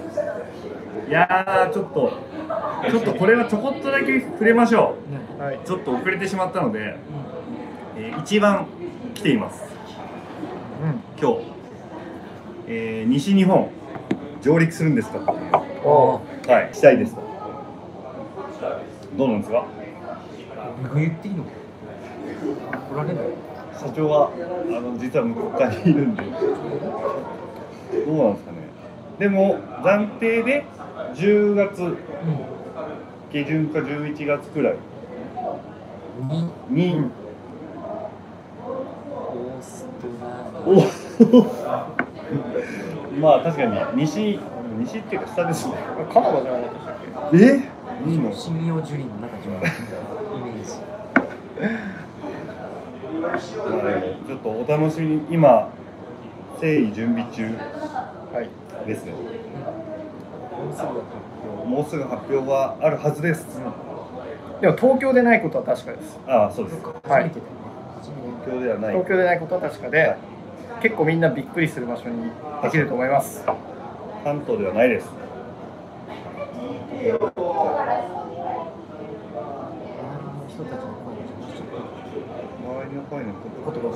[1.09, 2.13] いやー、ちょっと、
[2.91, 4.97] ちょっとこれはちょこっとだけ触れましょ
[5.39, 5.59] はい、う。
[5.65, 6.97] ちょっと遅れてしまったので、
[7.97, 8.67] えー一番
[9.15, 9.63] 来ています。
[11.21, 11.39] 今日、
[12.69, 13.71] えー西日本
[14.43, 15.19] 上陸するんですか？
[15.21, 17.23] はい、したいですと。
[19.17, 19.65] どうなんですか？
[20.85, 21.45] 何言っていいの
[22.91, 23.25] 怒られない
[23.79, 26.31] 社長はあの実は向こう側にいるんで、ど
[28.13, 28.35] うなん。
[28.35, 28.59] ですかね。
[29.19, 30.65] でも、暫定で
[31.15, 31.97] 10月
[33.33, 34.77] 下旬か11月くらい
[36.29, 37.11] にに、
[38.61, 40.75] オーストラお
[43.15, 44.41] リまあ確かに西
[44.79, 45.75] 西っていうか下ですね
[46.13, 47.71] カナダじゃなかったっえ？
[48.07, 48.33] アいいの。
[48.33, 50.04] シミオジュリの中島のイメージまあね
[51.55, 55.69] ちょっとお楽しみに今
[56.55, 57.49] 誠意準備中。
[58.33, 58.49] けはい。
[58.89, 59.13] ですね。
[59.13, 59.19] も
[60.71, 60.99] うすぐ発
[61.45, 63.47] 表もうすぐ発表はあるはずです、
[64.61, 66.19] でも東京でないことは確かです。
[66.27, 66.79] ああそうです。
[67.09, 67.31] はい。
[67.31, 67.43] 東
[68.47, 68.91] 京ではない。
[68.93, 70.17] 東京でないことは確かで、
[70.83, 72.31] 結構みんなびっくりする場所に
[72.63, 73.45] できると思います。
[74.25, 75.09] 関東ではないです
[79.99, 81.65] 周りの人たちの声がちょ
[82.84, 83.89] っ周りの声のと言葉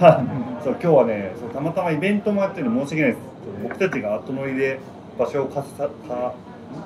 [0.00, 0.24] が
[0.64, 3.22] そう 今日はねそうたまたまイベントもあってるので申し訳ないです。
[3.62, 4.80] 僕たちが後乗りで
[5.18, 6.34] 場所を貸しさか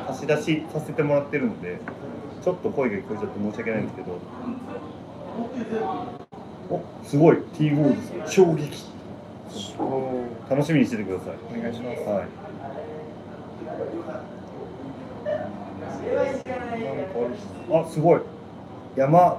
[0.08, 1.78] 貸し出しさせてもらってるので
[2.42, 4.08] ちょっと声が聞こえちゃって申し訳ないんですけど。
[6.70, 8.90] おすごい T ゴールドさん衝撃。
[9.80, 11.58] お楽しみにしててください。
[11.58, 12.02] お願いします。
[12.02, 12.24] はい。
[17.72, 18.20] あすごい。
[18.96, 19.38] 山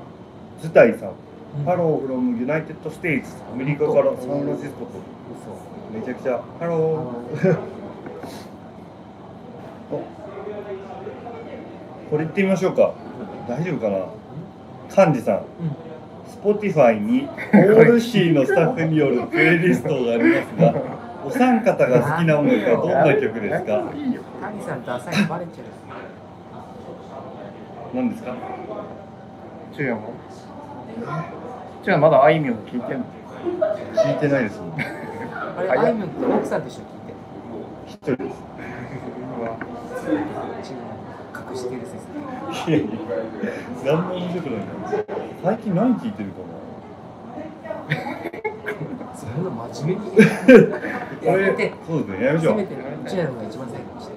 [0.62, 1.31] 伝いさん
[1.66, 4.92] Hello from United States America からサンフランシスコと。
[5.94, 7.58] めちゃくちゃハロー
[9.92, 9.98] お。
[12.10, 12.94] これ行ってみましょうか。
[13.48, 15.06] 大丈夫かな？
[15.08, 15.42] 幹事さん。
[16.42, 20.74] Spotify にオールシーのスタッフによるプレイリストがありますが
[21.26, 23.84] お三方が好きな音楽はどんな曲ですか？
[23.94, 24.22] いいよ。
[24.42, 25.62] 谷さんと朝にバレちゃ
[27.94, 28.34] 何ですか？
[29.74, 29.96] 中也
[31.82, 33.06] も中也まだあいみょん聞いてんの？
[34.04, 34.70] 聞いてないですもん。
[34.70, 37.16] うああいみょんって奥さんと一緒に聞いてる
[37.88, 38.42] 一人です。
[41.52, 42.88] 隠してる説いやいや
[43.86, 44.66] 何も面白くないな
[45.44, 46.36] 最近何聞いてるか
[49.16, 50.12] そんな真面目に？
[51.88, 52.58] そうですねやめましょう。
[52.58, 54.14] せめてうちらのが一番最後にして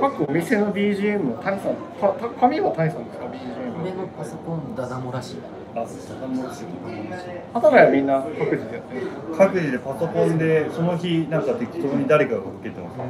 [0.00, 5.36] 各お店の BGM も谷さんかた紙は谷さんですか BGM 俺のパソコンダダ漏らし。
[5.76, 9.06] あたはみんな各自でやってる。
[9.36, 13.00] 各自でパソコンでその日なんか適当に誰かが受けてます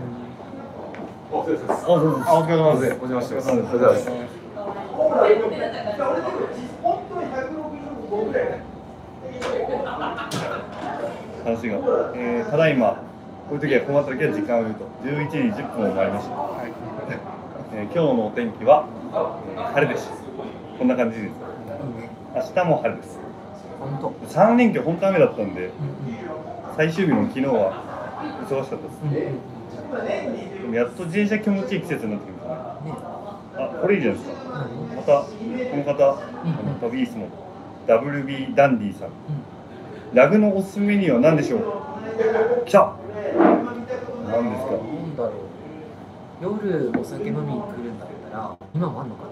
[1.33, 1.65] あそうです。
[1.69, 2.93] あお疲れ様です。
[3.01, 3.51] お邪魔してます。
[3.51, 4.47] お邪魔してます。
[11.45, 13.01] 話が、えー、ただいま
[13.49, 14.85] こういう時は困った時は時間を言うと。
[15.05, 16.35] 11時10分を回りました、
[17.75, 20.11] えー今日のお天気は、えー晴れです。
[20.79, 21.33] こんな感じです。
[22.35, 23.19] 明日も晴れです。
[23.79, 24.27] 本当。
[24.29, 25.73] 3連休本当雨だったんでうん
[26.77, 27.83] 最終日の昨日は
[28.49, 29.01] 忙しかったです。
[29.03, 32.93] うんでもやっと自転車気持ちいい季節になってきましたね。
[33.59, 34.43] あこれいいじゃないですか。
[34.53, 35.27] 何またこ
[35.77, 37.29] の方、あのトビースの
[37.87, 39.11] WB ダンディさん。
[40.15, 42.65] ラグのおすすめメニューは何でしょう？
[42.65, 42.93] 来た
[43.35, 44.71] 何ですか？
[44.73, 45.33] なんだろう
[46.43, 49.23] 夜お酒飲みに来るんだったら今もあんのか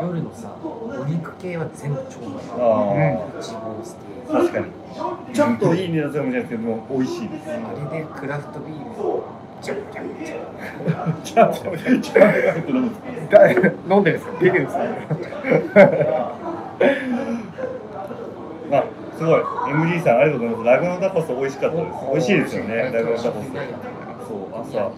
[0.00, 0.06] な？
[0.06, 2.44] 夜のさお肉系は全部超うまい。
[2.44, 4.66] あイチボステあ、確かに。
[5.34, 7.50] ちょっといい値段すもしれないですけども美味しいです。
[7.50, 7.52] あ
[7.92, 9.22] れでクラフトビール。
[9.60, 14.80] ジジャンジャンじゃあじゃあじゃあ って飲むんでるんですよ出てるんですよ
[15.74, 16.32] あ、
[19.20, 19.40] すごい。
[19.42, 20.80] MG さんありがとうございます。
[20.80, 21.92] ラグのタコス美味しかったです。
[22.10, 22.74] 美味しいですよね。
[22.90, 23.52] ラグのタコス。
[23.52, 24.90] そう朝。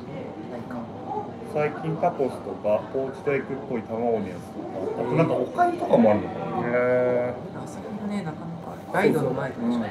[1.52, 5.02] 最近タコスとかポーチドエッグっぽい卵のやつとか。
[5.02, 6.68] あとなんかおかゆとかもあるのかな。
[6.68, 7.34] へ
[7.66, 9.90] 朝日がねなかなかライドの前とかしか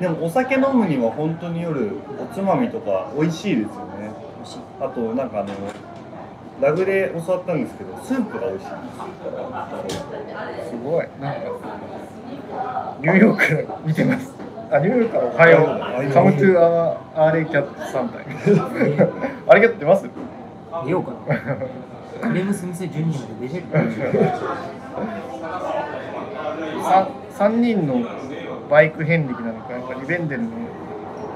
[0.00, 4.10] でもお酒飲むには本当に夜おつまみとか美味しいですよね。
[4.38, 4.58] 美味しい。
[4.80, 5.54] あとなんかあの
[6.60, 11.06] ラグで教わったんですけどスープが美味しいーすごい。
[11.20, 11.42] なんか
[13.00, 14.32] ニューヨークから見てます。
[14.70, 15.24] あニューヨークから？
[15.26, 18.24] おはようカムトゥアアーレイキャット3体
[19.48, 20.08] あれキャット出ます？
[20.84, 21.16] 出ようかな。
[22.28, 23.66] クレームスミスジュニアで出れる。
[26.82, 28.02] 三三人の
[28.70, 30.48] バイク遍歴なのかやっぱリベンデルの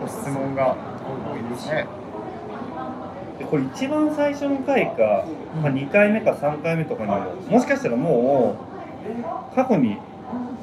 [0.01, 0.77] ご質問が
[1.31, 1.87] 多いですね。
[3.39, 5.27] でこれ一番最初の回か、
[5.63, 8.57] まあ、2回目か3回目とかにももしかしたらも
[9.53, 9.99] う過去に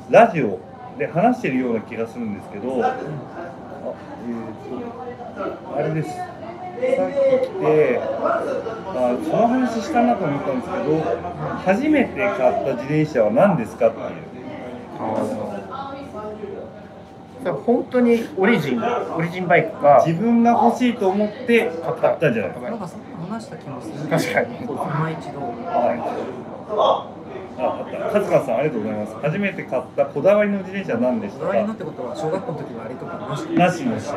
[0.10, 0.60] ラジオ
[0.98, 4.54] で話してるような気がするんですけど、あえー
[5.72, 6.10] とあれです。
[6.10, 7.14] さっき
[7.48, 8.44] 来てあ
[9.24, 10.84] その話したなと思ったんですけど
[11.66, 14.08] 初めて買った自転車は何ですかっていう。
[17.66, 20.02] 本当にオリジンオリジンバイクか。
[20.06, 22.70] 自分が欲しいと思って買ったんじゃないですか。
[22.70, 23.06] なんかそんな
[23.36, 23.96] 話した気もする。
[24.10, 24.56] 確かに。
[24.64, 25.42] 今一度。
[25.42, 27.13] はい
[27.58, 28.20] あ、あった。
[28.20, 29.16] カズマさん、ありがとうございます。
[29.22, 31.84] 初めて買ったこだわりの自転車は何でしたこだわりのっか。
[31.84, 34.14] てことは小学校の時はあれとかなしなしのし。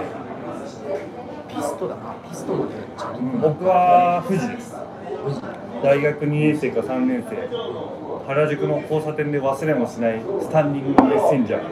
[1.49, 4.75] ピストだなピストまでチャリン僕は富士です。
[5.83, 7.37] 大学2年生か3年生。
[8.27, 11.63] 原宿の交差点で忘れもしないスタンディングメッセンジャー。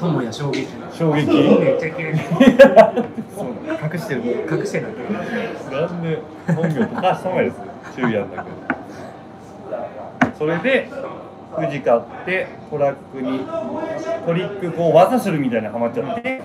[0.00, 1.26] 友也衝撃衝撃？
[1.26, 2.14] めっちゃ綺麗
[3.34, 3.48] そう
[3.94, 4.86] 隠してる隠してる
[5.72, 6.18] なんで
[6.54, 7.56] 本名高橋智也です。
[7.96, 8.83] 中やんだけど。
[10.38, 10.88] それで
[11.54, 13.40] 富士買ってトラックに
[14.26, 16.42] トリックこう技するみたいなのハマっちゃって。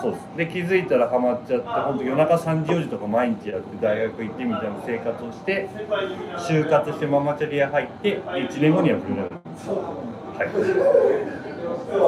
[0.00, 0.22] そうです。
[0.36, 5.68] で気づいたらハマっちゃって本当夜中3時4時とか毎日やって大学行ってみたいな生活をして
[6.38, 9.34] 就活してママチャリ屋入って1年後にはフルラグ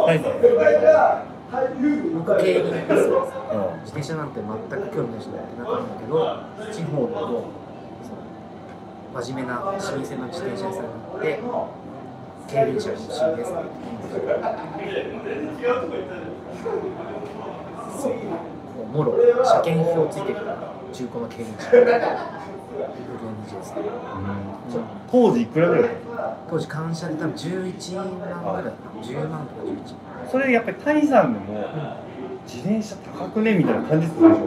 [0.06, 1.66] はいはい。
[2.14, 3.08] 僕競輪が好きです。
[3.10, 3.82] うん。
[3.82, 6.14] 自転車なんて全く興味ない人なんてなかったんだけど
[6.70, 7.50] 地方の
[9.12, 11.40] 真面目な老舗の自転車屋さんに行って
[12.48, 13.50] 競輪車が欲しいです。
[18.00, 18.12] そう
[18.96, 20.56] もろ車検表ついてるから
[20.92, 21.70] 中古の競輪車
[25.10, 25.90] 当時いくらぐらい
[26.48, 31.44] 当時感謝で多分11万ぐらいかな10万とか11それやっぱり谷さんでも
[32.46, 33.54] 自転車高くね？
[33.54, 34.44] みたいな感じするでしょ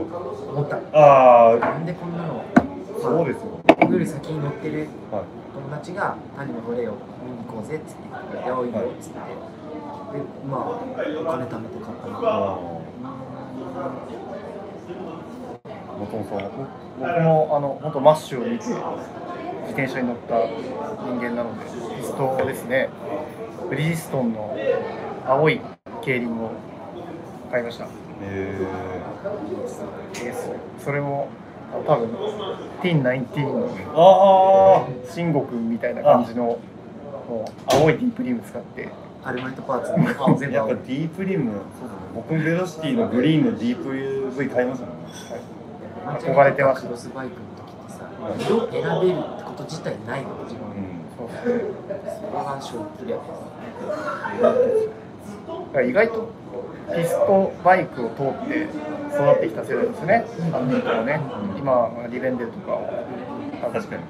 [0.53, 0.78] 思った。
[0.93, 2.43] ああなんでこんなの
[3.01, 5.24] そうですよ僕より先に乗ってるはい。
[5.54, 12.20] 友達が「谷も乗れよ見に行こうぜ」っつって言って「いやいいよ」っつってでまあお金貯めて買ったの。
[12.24, 12.84] ああ
[16.00, 16.52] 元々さん
[17.00, 18.74] 僕もあの本当 MASH を見て自
[19.68, 21.66] 転車に乗った人間なので
[21.96, 22.90] ピストですね。
[23.70, 24.56] ブリヂストンの
[25.26, 25.62] 青い
[26.02, 26.52] 競輪を
[27.52, 27.88] 買いました。
[28.24, 28.68] え
[30.80, 31.28] それも
[31.82, 32.09] 多分
[32.82, 38.89] ティン19のー、あ慎吾君みたいな感じのもう青いディープリーム使って。
[39.26, 39.91] アルマイトパーツ。
[39.93, 40.53] 全部青い。
[40.53, 45.03] やっぱディープリムそうだね僕もベロシティのグリーンのディープ UV 買いましたもんね。
[46.05, 48.09] 憧れてましたクロスバイクの時ってさ
[48.39, 50.63] 色選べるってこと自体ないわけ自分
[51.17, 51.47] そうそ
[55.74, 56.28] れは意外と
[56.96, 58.68] ピストバイクを通って
[59.14, 61.22] 育ってきた世代ですね、3人ともね、
[61.58, 62.90] 今はリベンデルとかを。
[63.72, 64.04] 確かに。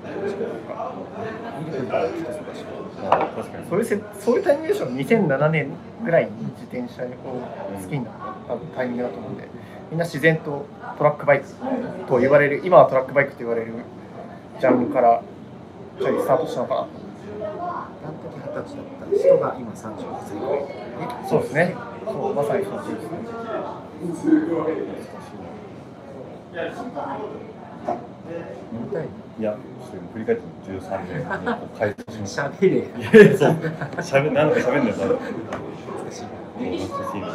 [3.70, 5.68] そういうせそういうタイミングでしょ、2007年
[6.04, 8.14] ぐらいに自転車を好きになっ
[8.48, 9.48] た多分タイミングだと思うんで、
[9.92, 10.66] みんな自然と
[10.98, 11.48] トラックバイク
[12.08, 13.74] と言われる、今はトラックバイクと言われる
[14.60, 15.22] ジャンルから
[16.00, 16.82] ちょいスタートしたのかな。
[16.82, 16.86] あ
[18.08, 19.76] の時二十歳だった人が今36
[20.26, 20.68] 歳ぐらいね
[21.30, 23.18] そうですね、そうまさにそうですね。
[28.72, 29.01] 見た。
[29.01, 29.08] い
[29.39, 29.58] いや
[29.89, 31.26] それ振り返っても13年
[31.78, 32.49] 回答しました。
[32.49, 36.24] 喋れいやそうしゃべなんかしゃべんないから難しい
[36.60, 37.28] 懐かしいな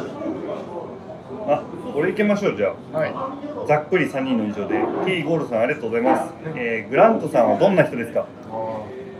[1.47, 1.63] あ
[1.93, 3.13] これいけましょうじゃあはい、
[3.67, 8.25] ざっくり3人の以上で T ゴールさんありがとうございます、えーグラントさんはどんな人ですか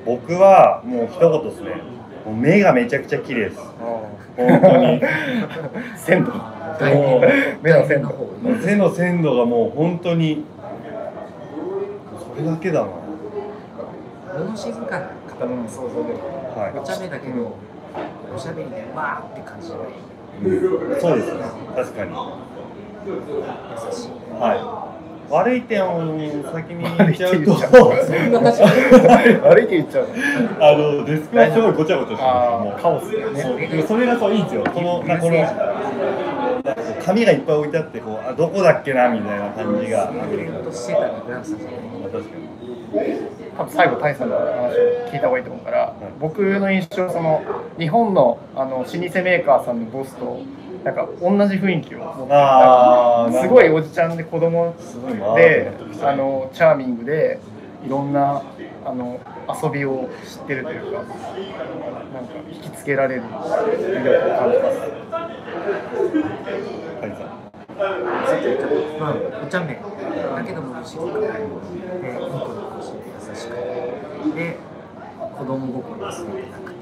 [0.05, 1.98] 僕はもう一言ですね
[2.29, 3.59] もう目がめちゃくちゃ綺麗です。
[4.37, 5.01] 本当に。
[5.97, 6.31] 鮮度、
[7.63, 8.07] 目の鮮度。
[8.07, 10.45] の方もう背の鮮度がもう本当に。
[12.35, 12.87] それだけだな。
[14.37, 16.13] 物静かな方の想像で
[16.55, 16.79] はい。
[16.79, 17.55] お茶目だけど、
[18.35, 19.67] おしゃべりでわーって感じ。
[19.67, 19.87] じゃない
[20.45, 21.01] うん。
[21.01, 21.41] そうですね。
[21.75, 22.11] 確かに。
[23.07, 24.09] 優しい。
[24.39, 24.88] はい
[25.29, 26.01] 悪い点を
[26.51, 28.65] 先に言っちゃうと悪いそんな確か
[29.27, 30.13] に悪いって言っちゃうの。
[30.65, 33.83] あのデスクはすごいごちゃごちゃしてもうーカオスだよね。
[33.87, 34.63] それがそういいんですよ。
[34.63, 35.45] このなこの
[37.05, 40.11] 紙がいっぱい置いてあってこうあどこだっけなみたいな感じが。
[43.57, 44.49] 多分最後谷さんの話を
[45.11, 47.41] 聞いた方がいいと思うから、僕の印象はその
[47.77, 50.39] 日本のあの老舗メーカーさんのボスと
[50.83, 55.35] なんか同じ雰囲気をすごいおじちゃんで子供すごいな。
[55.35, 55.71] で
[56.01, 57.39] あのチャーミングで
[57.85, 58.41] いろんな
[58.85, 59.19] あの
[59.61, 61.15] 遊びを知ってるというかなんか
[62.51, 64.79] 引きつけられる魅力を感じます。
[66.99, 67.15] はいさ
[67.79, 68.65] さっき言った
[68.99, 69.13] まあ
[69.43, 69.81] お茶目だ
[70.43, 71.19] けども静かでい。
[71.19, 72.91] い子だし
[73.29, 73.59] 優しくて
[74.35, 74.57] で
[75.37, 76.79] 子供心忘れてなくて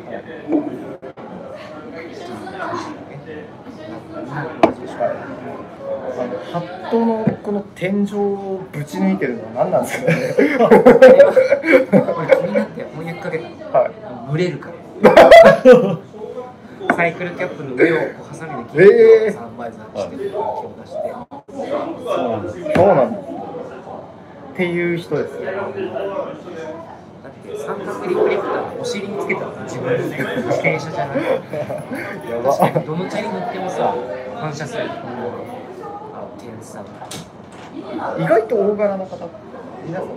[6.51, 10.33] ハットのこの天井をぶち抜いてるのは何なんですかね？
[12.17, 13.55] 俺気になって翻訳かけたの。
[13.71, 13.91] はい。
[14.31, 14.75] 蒸れるから。
[16.95, 18.79] サイクルキャップの上をこうサミで切っ
[19.27, 21.17] てサンバイザーしてる気を出して、そう
[22.31, 22.53] なんです。
[22.73, 23.23] そうなんだっ
[24.55, 25.45] ていう人ですね
[27.27, 31.17] だって三角リフレクターお尻につけたら自分のね自転車じゃない。
[32.31, 33.95] や確かばにどのチャリ乗ってもさ
[34.35, 34.87] 反射するあ
[36.39, 36.81] 天才。
[38.17, 39.17] 意外と大柄な方。
[39.85, 40.07] 皆さん。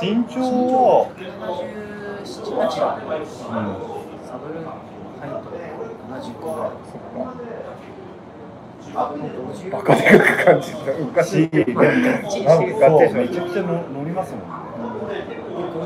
[0.00, 3.76] 身長は、77、8だうん、
[4.26, 4.76] サブルハ
[5.24, 5.56] イト。
[6.06, 6.70] 75ぐらい
[8.94, 14.65] 50バカでかく感じる昔し、でも、まあがっちりしてるそう、がっちりしてるめちゃくちゃの乗りますもんね。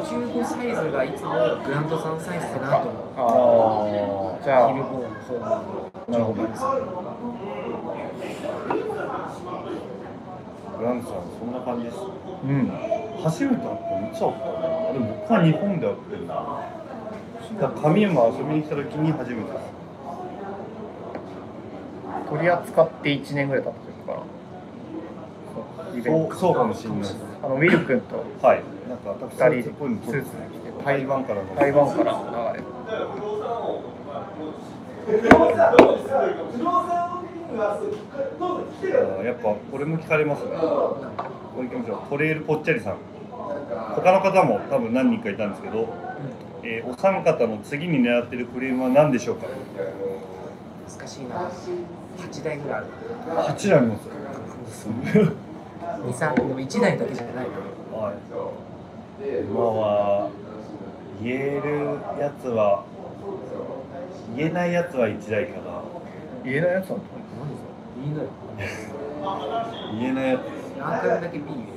[0.01, 1.31] 55サイズがいつも
[1.65, 6.43] グランドさんサイズかなと思うああじゃあヒルボーンフォームなるほど
[10.81, 11.99] グランドさん、そんな感じです。
[11.99, 12.73] うん
[13.23, 16.35] 初めて会ったのいつ会ったのでも僕は日本で会ってるな。
[17.61, 19.81] だから神山遊びに来た時に初めて。
[22.31, 24.23] 取り扱って1年ぐらい経った時かな
[25.53, 27.17] そうそうそうかもしれないです。
[27.43, 28.63] あのウィル君とはい。
[28.91, 32.11] なんか私2人でっぽいのスーツで来て台湾からの台湾から
[32.53, 32.65] 流れ
[39.25, 40.51] やっぱこれも聞かれますね。
[40.57, 41.13] こ
[41.59, 42.09] れ行きましょう。
[42.11, 42.97] トレイルぽっちゃりさん。
[43.95, 45.89] 他の方も多分何人かいたんですけど、
[46.65, 49.47] えーお三方の次に狙ってるフレームは何でしょうか。
[50.99, 51.49] 難しいな
[52.19, 52.87] 8台ぐらいある
[53.43, 54.09] 八台あります。
[56.09, 57.47] 23でも1台だけじゃない
[57.93, 58.70] はい。
[59.21, 60.31] 今は
[61.23, 62.85] 言えるやつは
[64.35, 65.83] 言えないやつは一台かな。
[66.43, 67.05] 言えないやつなんだ
[68.03, 68.31] いいのよ
[70.01, 70.41] 言えないやつ。
[70.79, 71.67] 何回だけ B 入れ？
[71.67, 71.69] る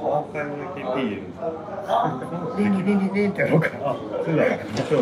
[0.00, 1.16] アーカイブだけ P 入れ？
[1.16, 1.44] るんですか。
[2.58, 3.94] リンリンリンリンリンってやろうかあ、
[4.24, 4.46] そうだ。
[4.46, 5.00] 今日も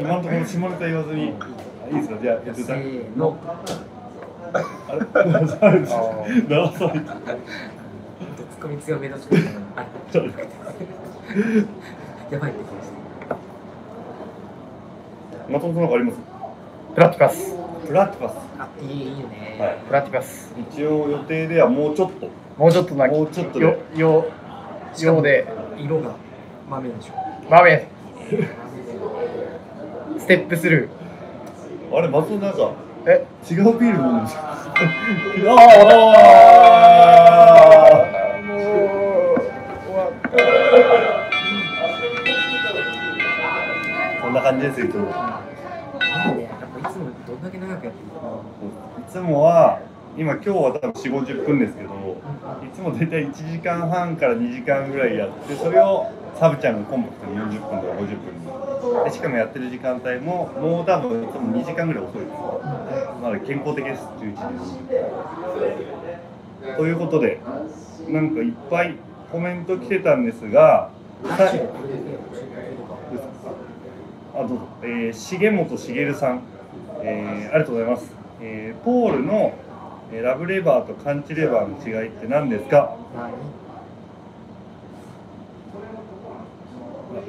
[0.00, 1.32] 今のところ下ネタ言わずに。
[1.32, 2.18] あいいですか。
[2.20, 2.74] じゃあやってせた。
[2.74, 3.38] ーの
[4.52, 4.60] あ
[4.92, 5.00] れ？
[5.40, 5.80] 流され？
[5.80, 5.94] て。
[5.94, 5.96] あ
[6.28, 7.00] 流され？
[7.00, 7.06] て。
[8.36, 9.34] ツッコミ強めの人
[9.76, 10.63] あちょっと
[12.30, 12.88] やばいってきまし
[15.50, 16.18] 松本なんかあります？
[16.94, 17.56] プラティパス
[17.86, 18.34] プラティパス。
[18.56, 19.78] たあいいいいよね、はい。
[19.86, 22.30] プラティパス一応予定ではもうちょっと。
[22.56, 24.30] もうちょっとなもうちょっとでよよ
[25.00, 25.44] ようで
[25.76, 26.14] 色が
[26.70, 27.14] 豆でしょ
[27.50, 27.88] 豆
[30.18, 30.88] ステップスル
[31.92, 33.26] あれ松本なんかーえ？
[33.50, 35.58] 違うビール飲んでるじゃん。
[35.58, 35.60] あ
[37.50, 37.53] あ。
[44.44, 44.86] 感じですよ。
[44.86, 45.04] いつも。
[45.04, 45.08] いい
[46.36, 48.44] ねやっぱいつもどんだけ長くやってるの？
[49.00, 49.80] いつもは
[50.18, 58.04] 今今日は多分4 5 0分ですけどいつも大体1時間半から2時間ぐらいやってそれをサブちゃんがコンパクトに40分とか50分
[59.00, 62.32] にでしかもやってる時間帯ももう多分いつも2時間ぐらい遅いです
[63.22, 64.36] まだ健康的です11
[66.72, 67.40] 時ということで
[68.08, 68.94] なんかいっぱい
[69.32, 70.90] コメント来てたんですが
[74.34, 76.42] あどうぞ、えー、重本茂さん、
[77.02, 79.52] えーありがとうございます、えーポールの、
[80.12, 82.96] えーラブレバーとカンチレバーの違いって何ですか？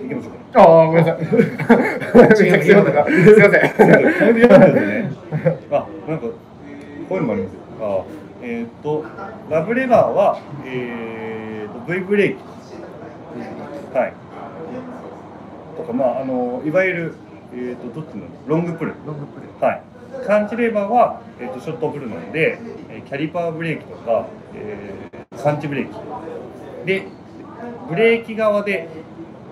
[0.01, 0.61] 行きましょうか。
[0.61, 1.25] ああごめんなさい。
[1.25, 1.27] め
[2.35, 3.23] ちゃくちゃ読ん。
[3.23, 3.61] すいません。
[5.71, 6.31] あなんかこ
[7.11, 7.53] ういうのもあります。
[7.53, 7.83] よあ
[8.41, 9.05] えっ、と
[9.49, 12.37] ラブレバーはえー、と V ブレーキ。
[13.97, 14.13] はい
[15.75, 17.13] とかまああのいわゆる
[17.53, 18.25] えっ、とどっちの？
[18.47, 18.93] ロングプル。
[19.05, 19.81] ロングプレーはい、
[20.27, 22.59] カンチレバーは、えー、とショットプルなので、
[22.89, 25.95] えーキャリパーブレーキとか、えーカンチブレーキ。
[26.85, 27.07] で
[27.87, 28.89] ブレーキ側で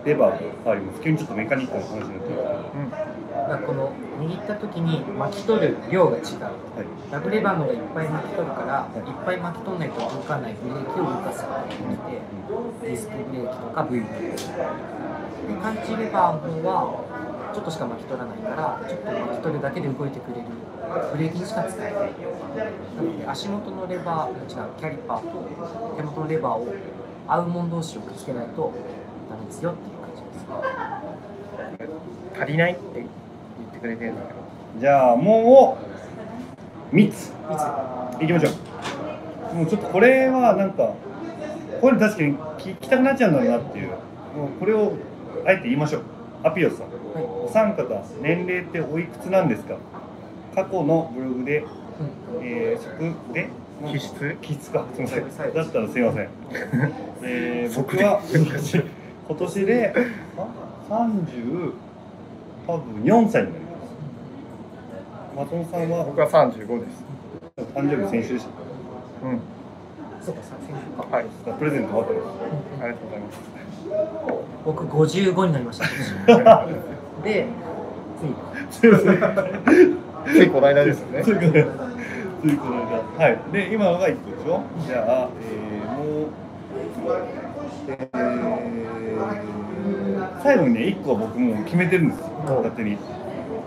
[0.05, 1.01] レバーが変わります。
[1.01, 3.93] 急にちょっとメカニックな話になってますけど、だからこの
[4.24, 6.24] 握った時に巻き取る量が違う。
[6.43, 12.21] はい、ラブレバーの方がいっぱい巻き取るから、い、っぱい巻き取らないと動かないブレーキを動かすことができて
[12.82, 17.03] ディスクブレーキとか V ブレーキでカンチレバーの方は
[17.53, 20.47] ちょっとしか巻き取らないからちょっと巻き取るだけで動いてくれる
[21.13, 22.11] ブレーキにしか使えない。
[22.95, 24.47] なので足元のレバー違う
[24.78, 25.49] キャリパーと
[25.97, 26.67] 手元のレバーを
[27.28, 28.74] 合うもん同士をくっつけないと
[29.30, 30.30] ダメですよっていう感じで
[32.34, 32.41] す。
[32.41, 33.05] 足りないって
[33.84, 34.39] くれてるんだけど。
[34.79, 35.77] じゃあも
[36.91, 37.15] う3つ。
[37.15, 38.49] いついきましょ
[39.53, 39.55] う。
[39.55, 40.93] もうちょっとこれはなんか
[41.81, 43.88] これ確かに聞きたくなっちゃうんだろうなっていう。
[43.89, 43.93] も
[44.45, 44.93] うこれを
[45.45, 46.01] あえて言いましょう。
[46.43, 46.88] アピオスさん。
[46.88, 47.84] はいお三方
[48.21, 49.75] 年齢っておいくつなんですか？
[50.55, 51.63] 過去のブログで、
[52.41, 53.49] えー、そで
[53.91, 54.86] 気質気質か？
[54.95, 56.29] すみませんはいだったらすみません。
[57.21, 58.21] えー、僕即は
[59.27, 59.93] 今年で
[60.38, 60.47] あ
[60.89, 61.73] ？30
[62.65, 63.62] 多分4歳になります
[65.36, 67.03] 松本さんは僕は35です。
[67.73, 68.45] 誕生日先週でし
[69.23, 69.39] うん。
[70.21, 71.15] そうか、先週か。
[71.15, 71.25] はい。
[71.45, 72.38] たプレゼント待ってます。
[72.81, 73.39] ありがとうございます。
[74.63, 75.86] 僕55になりました。
[77.23, 77.47] で、
[78.71, 78.91] つい
[80.31, 81.23] ついこの間ですよね。
[81.23, 81.65] ついこの間。
[82.43, 82.75] ついこの
[83.17, 83.25] 間。
[83.25, 83.38] はい。
[83.51, 84.61] で今のが1個でしょ？
[84.86, 86.27] じゃあ、えー、もう
[87.88, 92.25] えー、最後にね1個は僕もう決めてるんですよ。
[92.45, 92.97] 勝手に。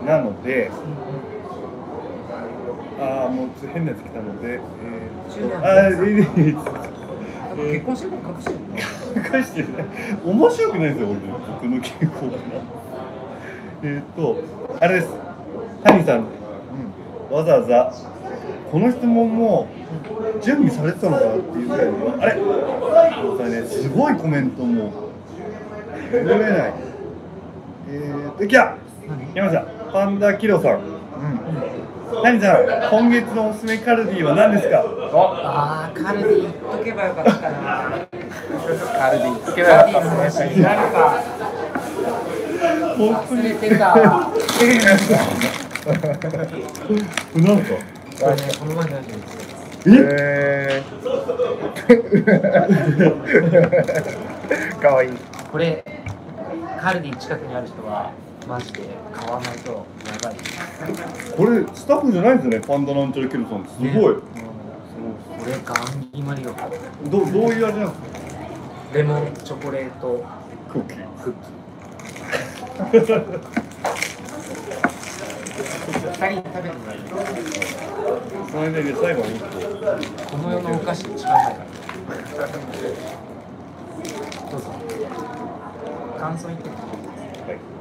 [0.05, 0.71] なので
[2.99, 6.81] ああもう変なやつ来たので、えー、あーいいいいいいなんか
[7.57, 9.85] 結婚してるの隠してるの返してるね
[10.25, 12.37] 面白くないですよ俺僕の傾向が
[13.83, 14.43] えーっと
[14.79, 15.09] あれです
[15.83, 16.25] 谷さん、
[17.29, 17.93] わざわざ
[18.71, 19.67] この質問も
[20.41, 22.33] 準備されてたのかなっていうぐらいのあれ
[23.37, 24.91] それねすごいコメントも
[26.11, 26.73] 読めない
[27.89, 28.75] えーっときゃ
[29.35, 29.61] 山下
[29.93, 31.86] パンダキロさん
[32.23, 34.83] 谷さん今月のおすすめカルディは何ですか？
[35.43, 38.07] あー、カルディ言っとけばよかったな。
[38.97, 41.21] カルディつけなかったですねなんか、
[42.97, 43.95] 本当に忘れてた。
[45.87, 47.67] なんか
[48.19, 49.21] これね、この前のラジオで
[49.89, 55.11] えー、かわいい。
[55.51, 55.83] これ、
[56.81, 58.11] カルディ近くにある人は、
[58.47, 58.81] マジで
[59.13, 60.35] 買わないとやばい。
[61.35, 62.59] これスタッフじゃないですよね？
[62.61, 64.21] パンダなんちゃらキロさんすごい、ね
[65.39, 66.53] これ、ガン決まりよ。
[67.05, 68.17] どどういう味なんですか？
[68.93, 70.23] レモン、チョコレート、
[70.71, 73.37] クッキークッキー。
[75.87, 77.01] 二人に食べてもらえる
[78.51, 79.41] それでね最後に1
[80.29, 81.47] 個この世のお菓子一番う
[82.07, 82.47] まいから。
[84.51, 84.65] どうぞ。
[86.19, 86.81] 感想言ってみて。
[86.81, 86.87] は
[87.55, 87.76] い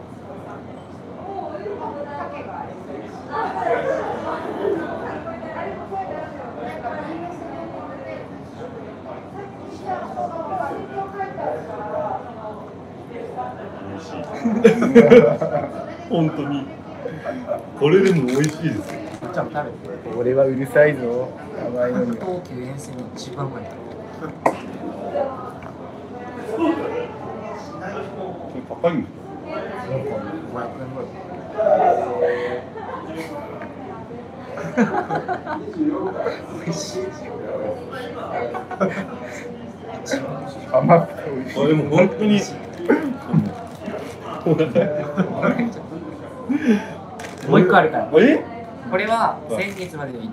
[16.09, 16.66] 本当に
[17.78, 18.82] これでも美味しいですよ
[19.32, 20.16] ちゃんと食べて。
[20.16, 21.28] 俺はうるさいぞ
[21.66, 23.62] 甘いのには東急沿線に一番うまい
[28.68, 29.12] 高いんです
[30.53, 31.09] 500円ぐらい。
[36.66, 37.32] 美味しいですよ。
[40.72, 42.40] 甘くて美味しいでも本当に
[47.49, 48.09] もう一個あるから。
[48.18, 48.44] え？
[48.90, 50.26] これは先月までの1。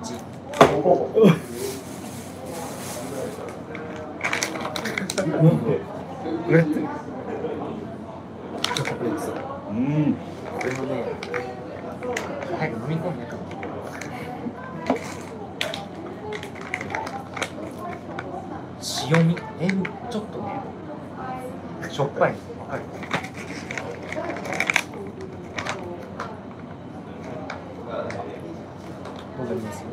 [6.49, 6.63] え
[8.75, 9.31] チョコプレーツ。
[9.69, 10.15] うん
[10.59, 11.03] これもね、
[12.59, 13.35] 早く飲み込んでか
[19.09, 20.61] 塩味、塩ちょっとね、
[21.89, 22.83] しょっぱいのわかる
[29.37, 29.87] どうでもいいですよ。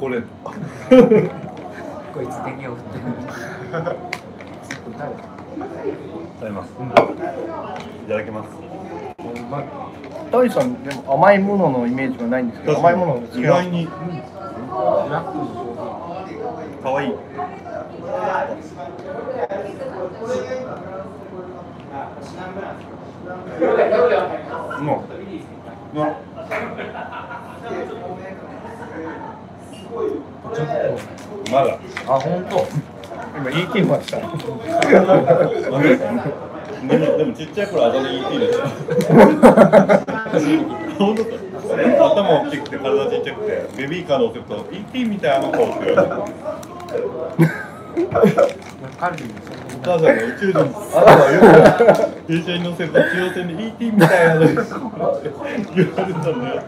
[0.00, 0.26] チョコレート
[2.14, 2.90] こいつ電源を振って
[6.50, 6.72] ます、い
[8.08, 8.48] ただきます。
[10.32, 13.96] タイさんでも甘いもののイメージがないんですけど甘いもの意外にブラ
[15.22, 16.40] ックのコーヒー。
[16.82, 17.10] 可愛い。
[17.12, 17.16] う
[24.82, 24.94] まい
[25.92, 26.16] うま
[30.54, 30.66] ちょっ
[31.50, 31.76] まだ。
[32.06, 32.64] と、あ、本当。
[33.36, 34.36] 今言い切りましたでも
[37.18, 38.66] でもちっちゃい頃あだ名 ET でした。
[40.98, 41.22] 本当
[42.14, 46.14] 頭大きくて体ちっちゃくてベビーカー乗せると ET みたいな顔って言われて
[48.98, 49.34] カルディの
[49.76, 50.60] お母さんが宇宙人。
[50.60, 50.76] あなた
[51.16, 51.34] はよ
[52.26, 54.62] く電車に乗せると中央線で ET みたいなの言わ
[56.06, 56.62] れたんだよ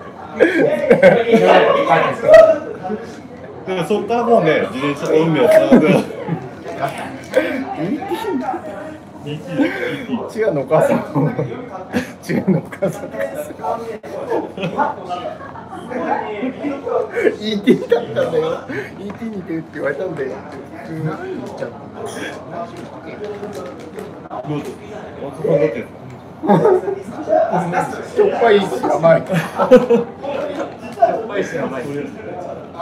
[3.66, 6.06] でもそっからもうね自転車と海はつながってます
[7.84, 8.00] ET
[9.24, 9.38] ET
[10.36, 10.98] 違うのお母さん。
[12.28, 13.10] 違うのお母さん。
[17.40, 18.14] ET だったん。
[18.14, 18.66] だよ
[18.98, 20.16] ET に似てるって言われたん。
[20.16, 20.32] だよ
[20.88, 21.04] うん。
[21.04, 21.16] 言っ
[21.56, 22.02] ちゃうのど
[24.56, 24.70] うぞ
[25.22, 25.64] 松田さん。
[26.42, 27.22] どっちですか
[28.16, 29.34] しょっぱいし甘いしょ
[31.24, 31.82] っぱいし甘い。
[32.72, 32.80] しょっ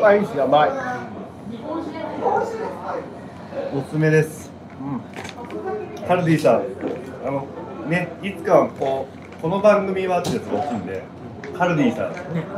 [0.00, 0.70] ぱいし甘い。
[3.74, 4.50] おすすめです。
[4.80, 4.84] う
[6.02, 6.06] ん。
[6.06, 6.62] カルディさん
[7.26, 7.46] あの
[7.88, 9.06] ねいつかはこ
[9.38, 11.02] うこの番組はってやつが大きいんで
[11.56, 12.12] カルディさん、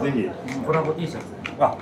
[0.05, 0.31] ぜひ。
[0.65, 1.25] コラボ T シャツ。
[1.59, 1.77] あ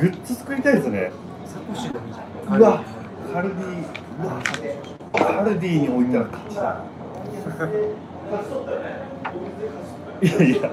[0.00, 1.10] グッズ作りたいですね。
[1.46, 2.20] サコッシュでもいいじ。
[2.48, 2.84] ゃんうわ
[3.32, 3.84] カルディ
[4.22, 4.40] うわ
[5.12, 6.80] カルディに置いたら勝ちだ。
[10.22, 10.70] いやいや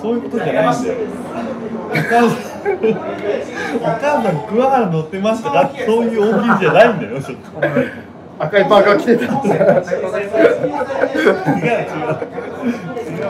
[0.00, 0.94] そういうことじゃないんだよ。
[1.90, 2.72] お母さん
[3.78, 5.50] お母さん桑原乗ってました？
[5.50, 7.20] かそういう大喜利じゃないんだよ。
[7.20, 7.44] ちょっと。
[8.38, 9.32] 赤いパーカー着てた。
[9.32, 9.48] んで
[9.84, 10.04] す違う。
[10.04, 11.26] 違
[11.64, 12.14] う。
[13.08, 13.26] 違う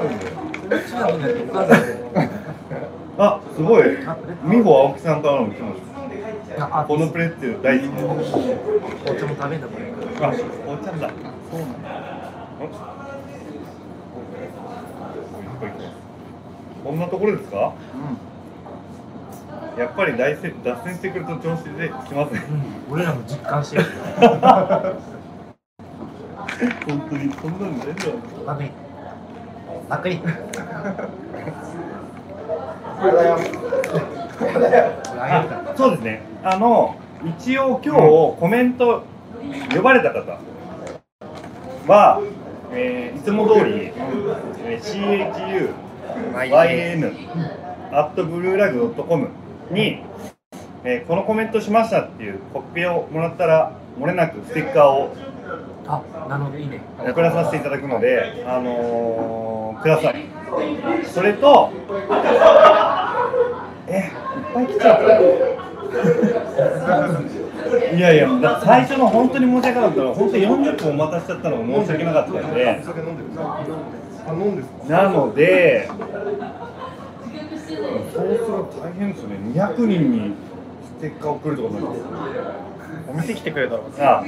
[3.18, 3.84] あすごい。
[4.44, 5.80] 美穂青木さんからの来まし
[6.56, 6.80] た。
[6.80, 7.90] あこのプレッツェル大好き。
[7.90, 8.24] 紅
[9.18, 9.84] 茶も食べんだこれ。
[10.20, 10.28] あ、
[10.66, 11.10] お茶だ。
[11.50, 11.88] そうなんだ。
[16.84, 17.72] こんなところですか？
[19.76, 22.42] やっぱり大せ脱線してくると調子できますね。
[22.88, 23.84] うん俺らも実感してる
[26.86, 28.14] 本当にこんなの全然。
[28.44, 28.70] ばっかり
[29.88, 30.18] ばっかり
[35.76, 36.22] そうですね。
[36.42, 36.96] あの
[37.38, 38.00] 一応今日
[38.40, 39.02] コメント
[39.74, 40.38] 呼ばれた方
[41.86, 42.20] は、
[42.72, 43.92] えーいつも通り、
[44.64, 45.70] えー CHU
[46.34, 47.12] YN
[47.92, 49.28] アットブルーラグドットコム
[49.70, 50.00] に、
[50.84, 55.12] えーこのコメントしましたっていうコピーをもらったら漏れなくステッカーを
[55.86, 60.24] あなるほどいいね送らさせていただくので、あのーください。
[61.06, 61.70] それと、
[63.86, 64.02] え、いっ
[64.52, 65.04] ぱい来ちゃった。
[67.96, 68.28] いやいや、
[68.64, 72.82] 最初の本当に申し訳なかったのは、本当に40分お待たせちゃったのが申し訳なかったので、
[74.28, 75.98] 酒飲んですかなので、そう
[77.68, 80.34] すると大変ですよね、200人に
[80.98, 81.96] ステッカー送るってことになる
[83.08, 83.82] お店来てくれたら
[84.20, 84.24] あ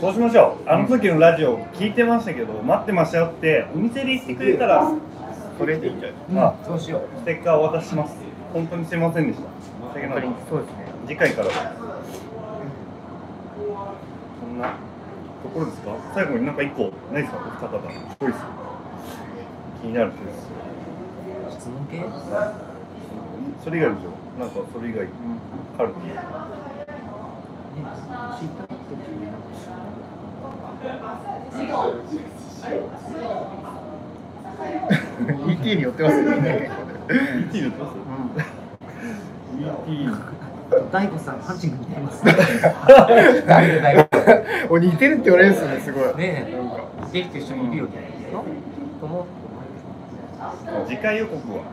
[0.00, 4.92] そうしましょう、あの時のラジオ聞いてましたけど、待ってましたよって、お店で言ってくれたら、
[5.58, 6.44] それでいいんじゃない？
[6.44, 7.02] あそうしよう。
[7.18, 8.14] ステッカーをお渡しします。
[8.52, 9.48] 本当にすいませんでした。
[10.48, 10.86] そうですね。
[11.08, 11.48] 次回から。
[11.48, 11.52] は。
[14.40, 14.74] こんな
[15.42, 15.96] ところですか？
[16.14, 17.38] 最後になんか一個、ないですか？
[17.38, 17.78] お二方。
[17.88, 18.67] チョイス。
[19.82, 20.48] 気になる人です。
[21.60, 22.02] 質問系？
[23.64, 24.10] それ以外でしょ。
[24.40, 25.06] なんかそれ以外、
[25.76, 25.98] カルディ。
[35.42, 36.70] うん ET に寄ってますよね
[37.50, 37.96] ET 言ってます
[39.58, 39.68] ?ET。
[40.92, 42.22] 大悟さんハンチング似てます
[44.70, 45.14] お似てる？
[45.14, 45.50] って言われる？
[45.50, 46.60] んですよねすごいねえ
[47.06, 47.26] 似てる？
[47.26, 47.76] って人いる？
[47.78, 47.90] よね
[49.00, 49.26] と思
[50.86, 51.64] 次回予告は？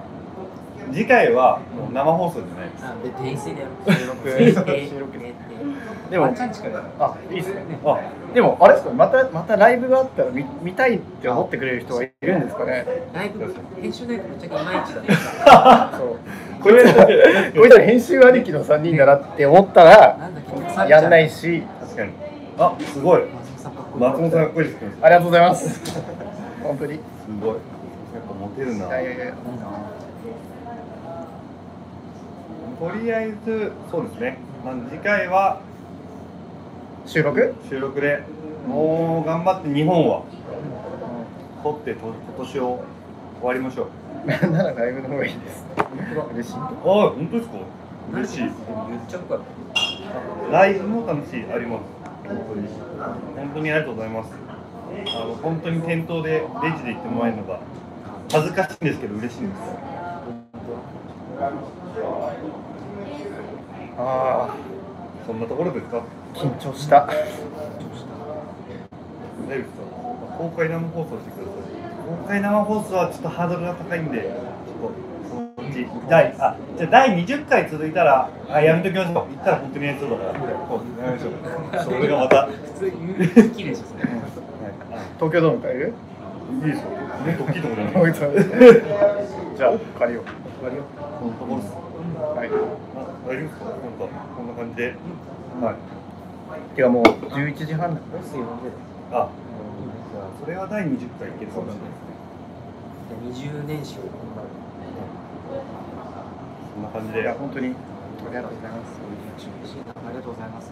[0.93, 2.85] 次回はもう生放送じゃないです。
[2.85, 3.71] あで訂正でやる。
[3.99, 4.29] 収録。
[4.29, 5.33] 収録で
[6.11, 6.29] でもあ
[7.31, 7.63] いいですね。
[7.83, 7.99] あ、
[8.35, 8.93] でもあれですか？
[8.93, 12.85] またまたライブがあったら見見たいって思ってくれる人がいるんですかね？
[13.13, 13.51] ライブ
[13.81, 15.05] 編集ライブぶっちゃけいまいちだっ
[15.91, 16.17] た そう。
[16.61, 20.19] こいつらこいつら編集ありきの3人だなって思ったら
[20.87, 21.63] やんないし。
[21.81, 22.11] 確かに。
[22.59, 23.23] あ、すごい。
[23.97, 24.65] 松本さんかっこい。
[24.65, 24.89] いですね。
[25.01, 25.81] ありがとうございます。
[26.61, 26.93] 本当に。
[26.95, 27.01] いす
[27.43, 27.55] ごい。
[28.45, 28.85] モテるな。
[28.87, 29.35] やいやいやいいな
[32.79, 34.37] とりあえず、そうですね。
[34.63, 35.61] まあ、次回は
[37.05, 37.53] 収録？
[37.69, 38.21] 収録で、
[38.67, 40.23] もう頑張って日本は
[41.63, 42.13] 撮ってと今
[42.45, 42.83] 年を
[43.39, 43.87] 終わりましょう。
[44.51, 45.65] ならライブの方がいいです
[46.33, 47.55] 嬉しいあ、本当ですか？
[48.13, 48.39] 嬉しい。
[48.39, 48.51] 言っ
[49.07, 49.41] ちゃうから
[50.59, 51.83] ライブも楽しい、あります。
[52.27, 52.67] 本当に。
[53.37, 54.31] 本当にありがとうございます。
[55.07, 57.59] あの本当に店頭でレジで行ってもらえるのが
[58.31, 59.59] 恥ずかしいんですけど嬉しいんです。
[63.97, 64.55] あ
[65.25, 65.97] そんなところですか？
[65.97, 66.01] あ
[66.33, 67.15] 緊張した大丈
[69.45, 69.69] 夫ですか。
[70.37, 71.53] 公開生放送してください。
[72.05, 74.91] 公開生放送はちょっとハードルが高いんで、ちょっと
[75.29, 79.13] そのうち第あじゃあ第20回続いたらあやめときましょう。
[79.15, 80.33] 行ったら本当にやりそうだから。
[80.33, 80.47] やめ
[81.15, 81.31] ましょう。
[81.83, 82.47] それがまた。
[82.47, 82.91] はい普通に
[83.51, 84.03] 綺麗ですよそれ
[85.15, 85.93] 東京ドーム借りる？
[86.65, 86.85] いいですよ。
[87.25, 87.81] ね、大きいところ
[89.57, 90.25] じゃあ借りよう
[90.63, 90.83] 借りよ
[91.19, 91.73] このところです。
[91.73, 91.75] う
[92.37, 92.51] はいあ
[93.25, 93.65] 大丈夫ですか？
[93.65, 94.05] なんか
[94.35, 94.93] こんな感じで。
[95.61, 95.75] はい。
[96.75, 98.03] てかもう11時半だあ、
[99.11, 99.29] じゃあ
[100.43, 101.95] それは第20回いけるかもしれない
[103.31, 103.51] ですね。
[103.57, 104.07] 20年史をそ
[106.79, 107.21] んな感じで。
[107.21, 110.71] いや本当にありがとうございますありがとうございます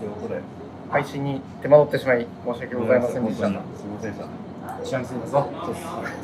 [0.00, 0.40] ということで。
[0.90, 4.43] 配信に手間取ってしまい申し訳ございませんでしたすみませんでした。
[4.82, 5.48] 幸せだぞ。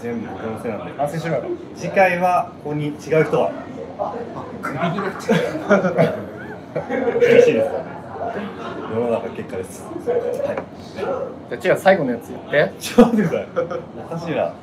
[0.02, 0.92] 全部僕のせいなんで。
[0.96, 1.44] 反省しろよ。
[1.74, 3.50] 次回はここに違う人は。
[3.98, 4.14] あ
[4.62, 7.20] クビになっちゃう。
[7.20, 7.70] 厳しいです。
[8.92, 9.84] 世の中結果です。
[9.84, 9.90] は
[11.50, 11.58] い。
[11.60, 12.80] じゃあ違う最後のやつやって。
[12.80, 13.28] ちょっと待って。
[13.28, 13.48] ください
[13.98, 14.54] おかしいなね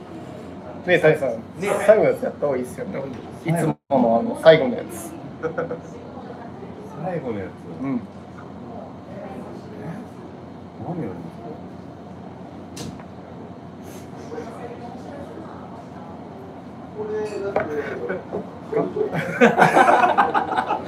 [0.87, 0.99] え。
[0.99, 1.43] サイさん、
[1.85, 3.01] 最後のやつやった方がいいですよね。
[3.45, 5.11] いつものあの最後のやつ。
[7.03, 7.49] 最後のやつ。
[7.83, 8.01] うん。
[10.87, 11.27] 何やるんです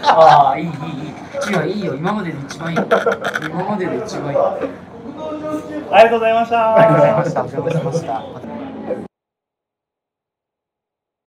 [0.01, 0.75] ああ、いい、いい、いい。
[1.51, 1.95] 違う、いいよ。
[1.95, 2.79] 今までで一番いい。
[2.79, 4.39] 今までで一番いい。
[5.91, 7.43] ありがとうございましたりがとうございました。
[7.43, 8.68] お邪魔しました。